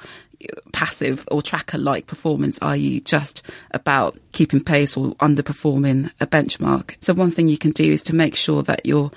passive 0.72 1.28
or 1.32 1.42
tracker 1.42 1.78
like 1.78 2.08
performance, 2.08 2.60
i.e., 2.62 3.02
just 3.02 3.42
about 3.72 4.18
keeping 4.32 4.64
pace 4.64 4.96
or 4.96 5.16
underperforming 5.16 6.12
a 6.22 6.28
benchmark. 6.28 6.96
So, 7.02 7.14
one 7.14 7.32
thing 7.32 7.50
you 7.50 7.58
can 7.58 7.72
do 7.72 7.92
is 7.92 8.04
to 8.04 8.16
make 8.16 8.36
sure 8.36 8.62
that 8.64 8.86
your 8.86 9.12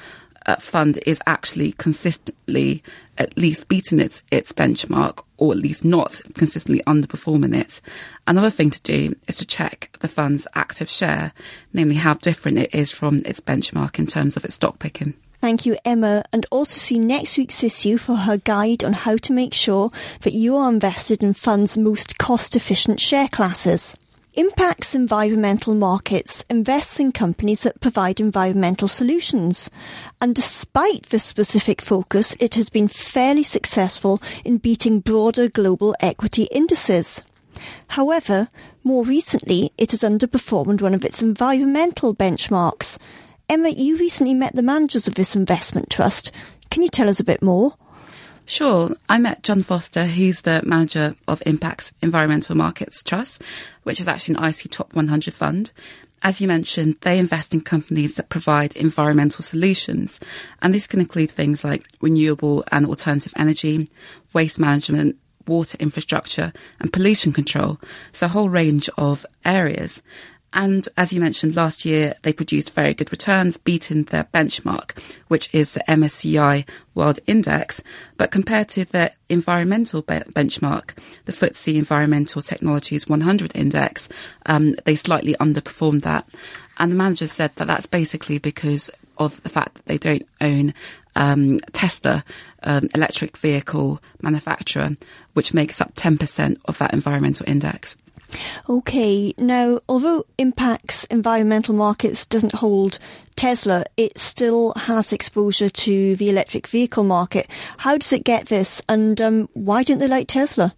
uh, 0.47 0.57
fund 0.57 0.99
is 1.07 1.21
actually 1.27 1.73
consistently 1.73 2.83
at 3.19 3.37
least 3.37 3.69
beating 3.69 4.01
its 4.01 4.23
its 4.31 4.53
benchmark 4.53 5.23
or 5.37 5.53
at 5.53 5.59
least 5.59 5.85
not 5.85 6.21
consistently 6.35 6.83
underperforming 6.87 7.57
it. 7.57 7.81
Another 8.27 8.51
thing 8.51 8.71
to 8.71 8.83
do 8.83 9.15
is 9.27 9.37
to 9.37 9.47
check 9.47 9.97
the 10.01 10.09
fund's 10.09 10.47
active 10.55 10.89
share, 10.89 11.33
namely 11.73 11.97
how 11.97 12.15
different 12.15 12.59
it 12.59 12.75
is 12.75 12.93
from 12.93 13.23
its 13.25 13.41
benchmark 13.41 13.99
in 13.99 14.07
terms 14.07 14.37
of 14.37 14.45
its 14.45 14.55
stock 14.55 14.79
picking. 14.79 15.15
Thank 15.41 15.67
you, 15.67 15.77
Emma, 15.85 16.23
and 16.33 16.47
also 16.53 16.79
see 16.79 17.01
next 17.01 17.37
week's 17.37 17.65
issue 17.65 17.99
for 17.99 18.15
her 18.15 18.37
guide 18.37 18.85
on 18.85 18.93
how 18.93 19.17
to 19.17 19.33
make 19.33 19.53
sure 19.53 19.91
that 20.21 20.35
you 20.35 20.55
are 20.55 20.71
invested 20.71 21.21
in 21.21 21.35
funds' 21.35 21.77
most 21.77 22.17
cost 22.17 22.55
efficient 22.55 23.01
share 23.01 23.27
classes. 23.27 23.97
Impax 24.37 24.95
Environmental 24.95 25.75
Markets 25.75 26.43
invests 26.49 26.99
in 26.99 27.13
companies 27.13 27.65
that 27.65 27.83
provide 27.83 28.19
environmental 28.19 28.89
solutions. 28.89 29.69
And 30.23 30.35
despite 30.35 31.11
this 31.11 31.23
specific 31.23 31.83
focus, 31.83 32.35
it 32.41 32.55
has 32.55 32.71
been 32.71 32.89
fairly 32.89 33.43
successful 33.43 34.23
in 34.43 34.57
beating 34.57 35.01
broader 35.01 35.51
global 35.51 35.95
equity 36.01 36.45
indices. 36.45 37.23
However, 37.89 38.49
more 38.83 39.05
recently, 39.05 39.71
it 39.77 39.91
has 39.91 40.01
underperformed 40.01 40.81
one 40.81 40.95
of 40.95 41.05
its 41.05 41.23
environmental 41.23 42.15
benchmarks. 42.15 42.97
Emma, 43.51 43.69
you 43.69 43.99
recently 43.99 44.33
met 44.33 44.57
the 44.57 44.63
managers 44.63 45.07
of 45.07 45.15
this 45.15 45.37
investment 45.37 45.91
trust. 45.91 46.33
Can 46.71 46.81
you 46.81 46.89
tell 46.89 47.11
us 47.11 47.21
a 47.21 47.25
bit 47.25 47.43
more? 47.43 47.75
Sure. 48.47 48.95
I 49.09 49.19
met 49.19 49.43
John 49.43 49.63
Forster, 49.63 50.05
who's 50.05 50.43
the 50.43 50.63
manager 50.65 51.15
of 51.29 51.41
Impax 51.41 51.93
Environmental 52.03 52.57
Markets 52.57 53.03
Trust, 53.03 53.43
which 53.85 54.01
is 54.01 54.09
actually 54.09 54.37
an 54.37 54.45
IC 54.45 54.71
Top 54.71 54.95
100 54.95 55.33
fund. 55.33 55.73
As 56.25 56.41
you 56.41 56.47
mentioned, 56.47 56.97
they 57.01 57.19
invest 57.19 57.53
in 57.53 57.63
companies 57.63 58.15
that 58.15 58.29
provide 58.29 58.77
environmental 58.77 59.43
solutions. 59.43 60.21
And 60.61 60.75
this 60.75 60.87
can 60.87 61.01
include 61.01 61.31
things 61.31 61.65
like 61.65 61.87
renewable 62.01 62.65
and 62.71 62.87
alternative 62.87 63.33
energy, 63.37 63.89
waste 64.33 64.59
management, 64.59 65.17
water 65.47 65.77
infrastructure, 65.81 66.53
and 66.79 66.93
pollution 66.93 67.33
control. 67.33 67.81
So 68.13 68.27
a 68.27 68.29
whole 68.29 68.49
range 68.49 68.89
of 68.97 69.27
areas. 69.45 70.03
And 70.53 70.89
as 70.97 71.13
you 71.13 71.21
mentioned, 71.21 71.57
last 71.57 71.85
year 71.85 72.15
they 72.23 72.33
produced 72.33 72.75
very 72.75 72.95
good 72.95 73.11
returns, 73.11 73.57
beating 73.57 74.05
their 74.05 74.25
benchmark, 74.25 74.99
which 75.29 75.53
is 75.55 75.73
the 75.73 75.85
MSCI 75.89 76.67
World 76.95 77.19
Index. 77.27 77.83
But 78.19 78.31
compared 78.31 78.69
to 78.71 78.85
the 78.85 79.13
environmental 79.29 80.03
be- 80.03 80.15
benchmark, 80.15 80.97
the 81.25 81.33
FTSE 81.33 81.77
Environmental 81.77 82.43
Technologies 82.43 83.09
100 83.09 83.53
Index, 83.55 84.09
um, 84.47 84.75
they 84.85 84.97
slightly 84.97 85.35
underperformed 85.41 86.03
that. 86.03 86.29
And 86.79 86.93
the 86.93 86.97
manager 86.97 87.27
said 87.27 87.55
that 87.57 87.67
that's 87.67 87.87
basically 87.87 88.39
because 88.39 88.91
of 89.19 89.43
the 89.43 89.49
fact 89.49 89.75
that 89.75 89.87
they 89.87 89.99
don't 89.99 90.27
own 90.41 90.75
um, 91.15 91.59
Tesla, 91.73 92.25
an 92.63 92.89
electric 92.95 93.37
vehicle 93.37 94.01
manufacturer, 94.21 94.91
which 95.35 95.55
makes 95.55 95.81
up 95.81 95.95
10% 95.95 96.57
of 96.65 96.79
that 96.79 96.93
environmental 96.93 97.49
index. 97.49 97.97
Okay, 98.69 99.35
now, 99.39 99.81
although 99.89 100.25
Impax 100.39 101.07
Environmental 101.11 101.75
Markets 101.75 102.27
doesn't 102.27 102.55
hold 102.57 102.99
Tesla, 103.37 103.85
it 103.97 104.19
still 104.19 104.73
has 104.77 105.13
exposure 105.13 105.69
to 105.69 106.17
the 106.17 106.29
electric 106.29 106.67
vehicle 106.67 107.05
market. 107.05 107.49
How 107.79 107.97
does 107.97 108.13
it 108.13 108.25
get 108.25 108.47
this, 108.47 108.83
and 108.89 109.21
um, 109.21 109.49
why 109.55 109.83
don't 109.83 109.99
they 109.99 110.09
like 110.09 110.29
Tesla? 110.29 110.75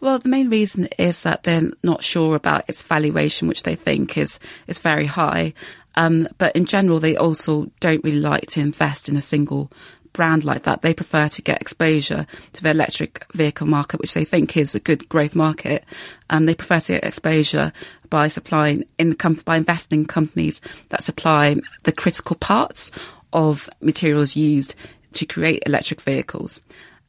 Well, 0.00 0.18
the 0.18 0.30
main 0.30 0.48
reason 0.48 0.88
is 0.98 1.22
that 1.24 1.42
they're 1.42 1.70
not 1.82 2.02
sure 2.02 2.34
about 2.34 2.64
its 2.68 2.82
valuation, 2.82 3.48
which 3.48 3.64
they 3.64 3.74
think 3.74 4.16
is 4.16 4.38
is 4.66 4.78
very 4.78 5.06
high. 5.06 5.52
Um, 5.94 6.28
but 6.38 6.54
in 6.56 6.64
general, 6.64 7.00
they 7.00 7.16
also 7.16 7.70
don't 7.80 8.04
really 8.04 8.20
like 8.20 8.46
to 8.48 8.60
invest 8.60 9.08
in 9.08 9.16
a 9.16 9.20
single 9.20 9.70
brand 10.12 10.44
like 10.44 10.64
that. 10.64 10.82
They 10.82 10.94
prefer 10.94 11.28
to 11.28 11.42
get 11.42 11.60
exposure 11.60 12.26
to 12.52 12.62
the 12.62 12.70
electric 12.70 13.26
vehicle 13.32 13.66
market, 13.66 14.00
which 14.00 14.14
they 14.14 14.24
think 14.24 14.56
is 14.56 14.74
a 14.74 14.80
good 14.80 15.08
growth 15.08 15.34
market. 15.34 15.84
And 16.28 16.48
they 16.48 16.54
prefer 16.54 16.80
to 16.80 16.92
get 16.92 17.04
exposure 17.04 17.72
by 18.08 18.28
supplying 18.28 18.84
in 18.98 19.16
by 19.44 19.56
investing 19.56 20.00
in 20.00 20.06
companies 20.06 20.60
that 20.88 21.02
supply 21.02 21.56
the 21.84 21.92
critical 21.92 22.36
parts 22.36 22.90
of 23.32 23.70
materials 23.80 24.36
used 24.36 24.74
to 25.12 25.26
create 25.26 25.62
electric 25.66 26.00
vehicles. 26.00 26.60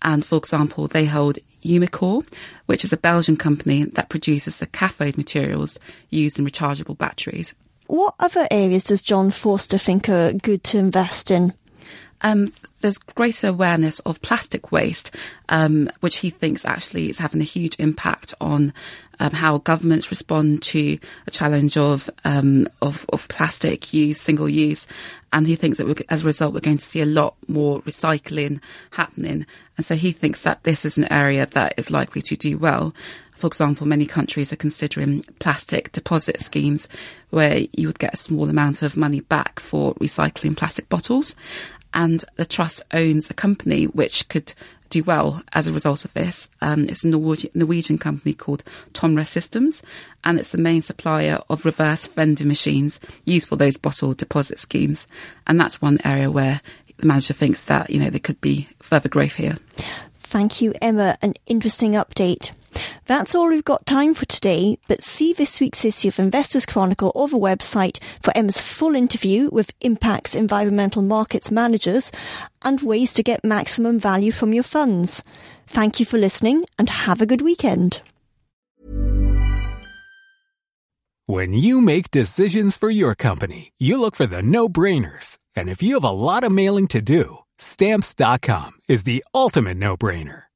And 0.02 0.26
for 0.26 0.38
example, 0.38 0.88
they 0.88 1.06
hold 1.06 1.38
Umicore, 1.64 2.28
which 2.66 2.84
is 2.84 2.92
a 2.92 2.98
Belgian 2.98 3.38
company 3.38 3.84
that 3.84 4.10
produces 4.10 4.58
the 4.58 4.66
cathode 4.66 5.18
materials 5.18 5.78
used 6.10 6.40
in 6.40 6.46
rechargeable 6.46 6.98
batteries. 6.98 7.54
What 7.88 8.16
other 8.20 8.48
areas 8.50 8.86
does 8.86 9.02
John 9.02 9.32
Forster 9.32 9.78
think 9.78 10.10
are 10.10 10.34
good 10.34 10.64
to 10.66 10.78
invest 10.78 11.30
in? 11.30 11.54
Um, 12.22 12.52
there's 12.82 12.98
greater 12.98 13.48
awareness 13.48 14.00
of 14.02 14.22
plastic 14.22 14.72
waste, 14.72 15.16
um, 15.50 15.90
which 16.00 16.18
he 16.18 16.30
thinks 16.30 16.66
actually 16.66 17.10
is 17.10 17.20
having 17.20 17.42
a 17.42 17.46
huge 17.46 17.76
impact 17.80 18.34
on 18.42 18.74
um, 19.20 19.32
how 19.32 19.60
governments 19.60 20.10
respond 20.10 20.64
to 20.64 20.98
a 21.28 21.32
challenge 21.32 21.78
of, 21.78 22.10
um, 22.26 22.68
of, 22.82 23.06
of 23.10 23.28
plastic 23.28 23.94
use, 23.94 24.20
single 24.20 24.50
use, 24.50 24.88
and 25.32 25.48
he 25.48 25.56
thinks 25.56 25.78
that 25.78 26.06
as 26.10 26.24
a 26.24 26.26
result 26.26 26.54
we're 26.54 26.60
going 26.60 26.78
to 26.78 26.84
see 26.84 27.02
a 27.02 27.06
lot 27.06 27.36
more 27.48 27.82
recycling 27.84 28.60
happening, 28.92 29.46
and 29.78 29.86
so 29.86 29.96
he 29.96 30.12
thinks 30.12 30.42
that 30.42 30.64
this 30.64 30.86
is 30.86 30.98
an 30.98 31.12
area 31.12 31.46
that 31.46 31.74
is 31.78 31.92
likely 31.92 32.22
to 32.22 32.36
do 32.36 32.58
well. 32.58 32.94
For 33.36 33.48
example, 33.48 33.88
many 33.88 34.06
countries 34.06 34.54
are 34.54 34.58
considering 34.58 35.24
plastic 35.40 35.92
deposit 35.94 36.42
schemes 36.42 36.88
where 37.32 37.62
you 37.74 37.88
would 37.88 37.98
get 37.98 38.14
a 38.14 38.18
small 38.18 38.48
amount 38.48 38.84
of 38.84 38.96
money 38.96 39.22
back 39.22 39.60
for 39.60 39.96
recycling 39.96 40.56
plastic 40.56 40.88
bottles 40.90 41.36
and 41.94 42.24
the 42.36 42.46
trust 42.46 42.82
owns 42.92 43.30
a 43.30 43.34
company 43.34 43.86
which 43.86 44.28
could 44.30 44.54
do 44.92 45.04
well 45.04 45.42
as 45.54 45.66
a 45.66 45.74
result 45.74 46.06
of 46.06 46.14
this. 46.14 46.50
Um, 46.62 46.84
it's 46.88 47.04
a 47.04 47.08
Norwegian, 47.08 47.98
company 47.98 48.34
called 48.34 48.64
Tomra 48.94 49.26
Systems, 49.26 49.82
and 50.24 50.38
it's 50.38 50.52
the 50.52 50.58
main 50.58 50.82
supplier 50.82 51.40
of 51.50 51.66
reverse 51.66 52.06
vending 52.06 52.48
machines 52.48 53.00
used 53.26 53.48
for 53.48 53.56
those 53.56 53.78
bottle 53.78 54.14
deposit 54.14 54.60
schemes. 54.60 55.08
And 55.48 55.60
that's 55.60 55.82
one 55.82 55.98
area 56.04 56.30
where 56.30 56.62
the 56.98 57.08
manager 57.08 57.34
thinks 57.34 57.66
that 57.66 57.90
you 57.90 58.00
know 58.00 58.10
there 58.10 58.20
could 58.20 58.40
be 58.42 58.68
further 58.82 59.10
growth 59.10 59.34
here. 59.34 59.58
Thank 60.20 60.62
you, 60.62 60.74
Emma. 60.82 61.18
An 61.22 61.34
interesting 61.48 61.94
update. 61.94 62.52
That's 63.06 63.36
all 63.36 63.50
we've 63.50 63.64
got 63.64 63.86
time 63.86 64.14
for 64.14 64.26
today, 64.26 64.78
but 64.88 65.04
see 65.04 65.34
this 65.34 65.60
week's 65.60 65.84
issue 65.84 66.08
of 66.10 66.20
Investors 66.20 66.66
Chronicle 66.66 67.12
or 67.16 67.28
the 67.28 67.38
website 67.38 68.02
for 68.22 68.36
Emma's 68.36 68.62
full 68.62 68.96
interview 68.96 69.50
with 69.52 69.78
Impax 69.80 70.36
Environmental 70.36 71.02
Markets 71.02 71.52
managers 71.52 72.12
and 72.62 72.82
ways 72.82 73.14
to 73.14 73.24
get 73.24 73.44
maximum 73.44 74.00
value 74.00 74.32
from 74.32 74.54
your 74.54 74.64
funds. 74.64 75.24
Thank 75.68 76.00
you 76.00 76.06
for 76.06 76.18
listening 76.18 76.66
and 76.78 76.90
have 76.90 77.22
a 77.22 77.26
good 77.26 77.42
weekend. 77.42 78.02
When 81.28 81.54
you 81.54 81.80
make 81.80 82.12
decisions 82.12 82.76
for 82.76 82.90
your 82.90 83.16
company, 83.16 83.72
you 83.78 84.00
look 84.02 84.16
for 84.16 84.26
the 84.26 84.42
no 84.42 84.68
brainers. 84.68 85.38
And 85.56 85.70
if 85.70 85.82
you 85.82 85.94
have 85.94 86.04
a 86.04 86.10
lot 86.10 86.44
of 86.44 86.52
mailing 86.52 86.88
to 86.88 87.02
do, 87.02 87.38
stamps.com 87.58 88.72
is 88.90 89.04
the 89.04 89.24
ultimate 89.34 89.78
no 89.78 89.96
brainer. 89.96 90.44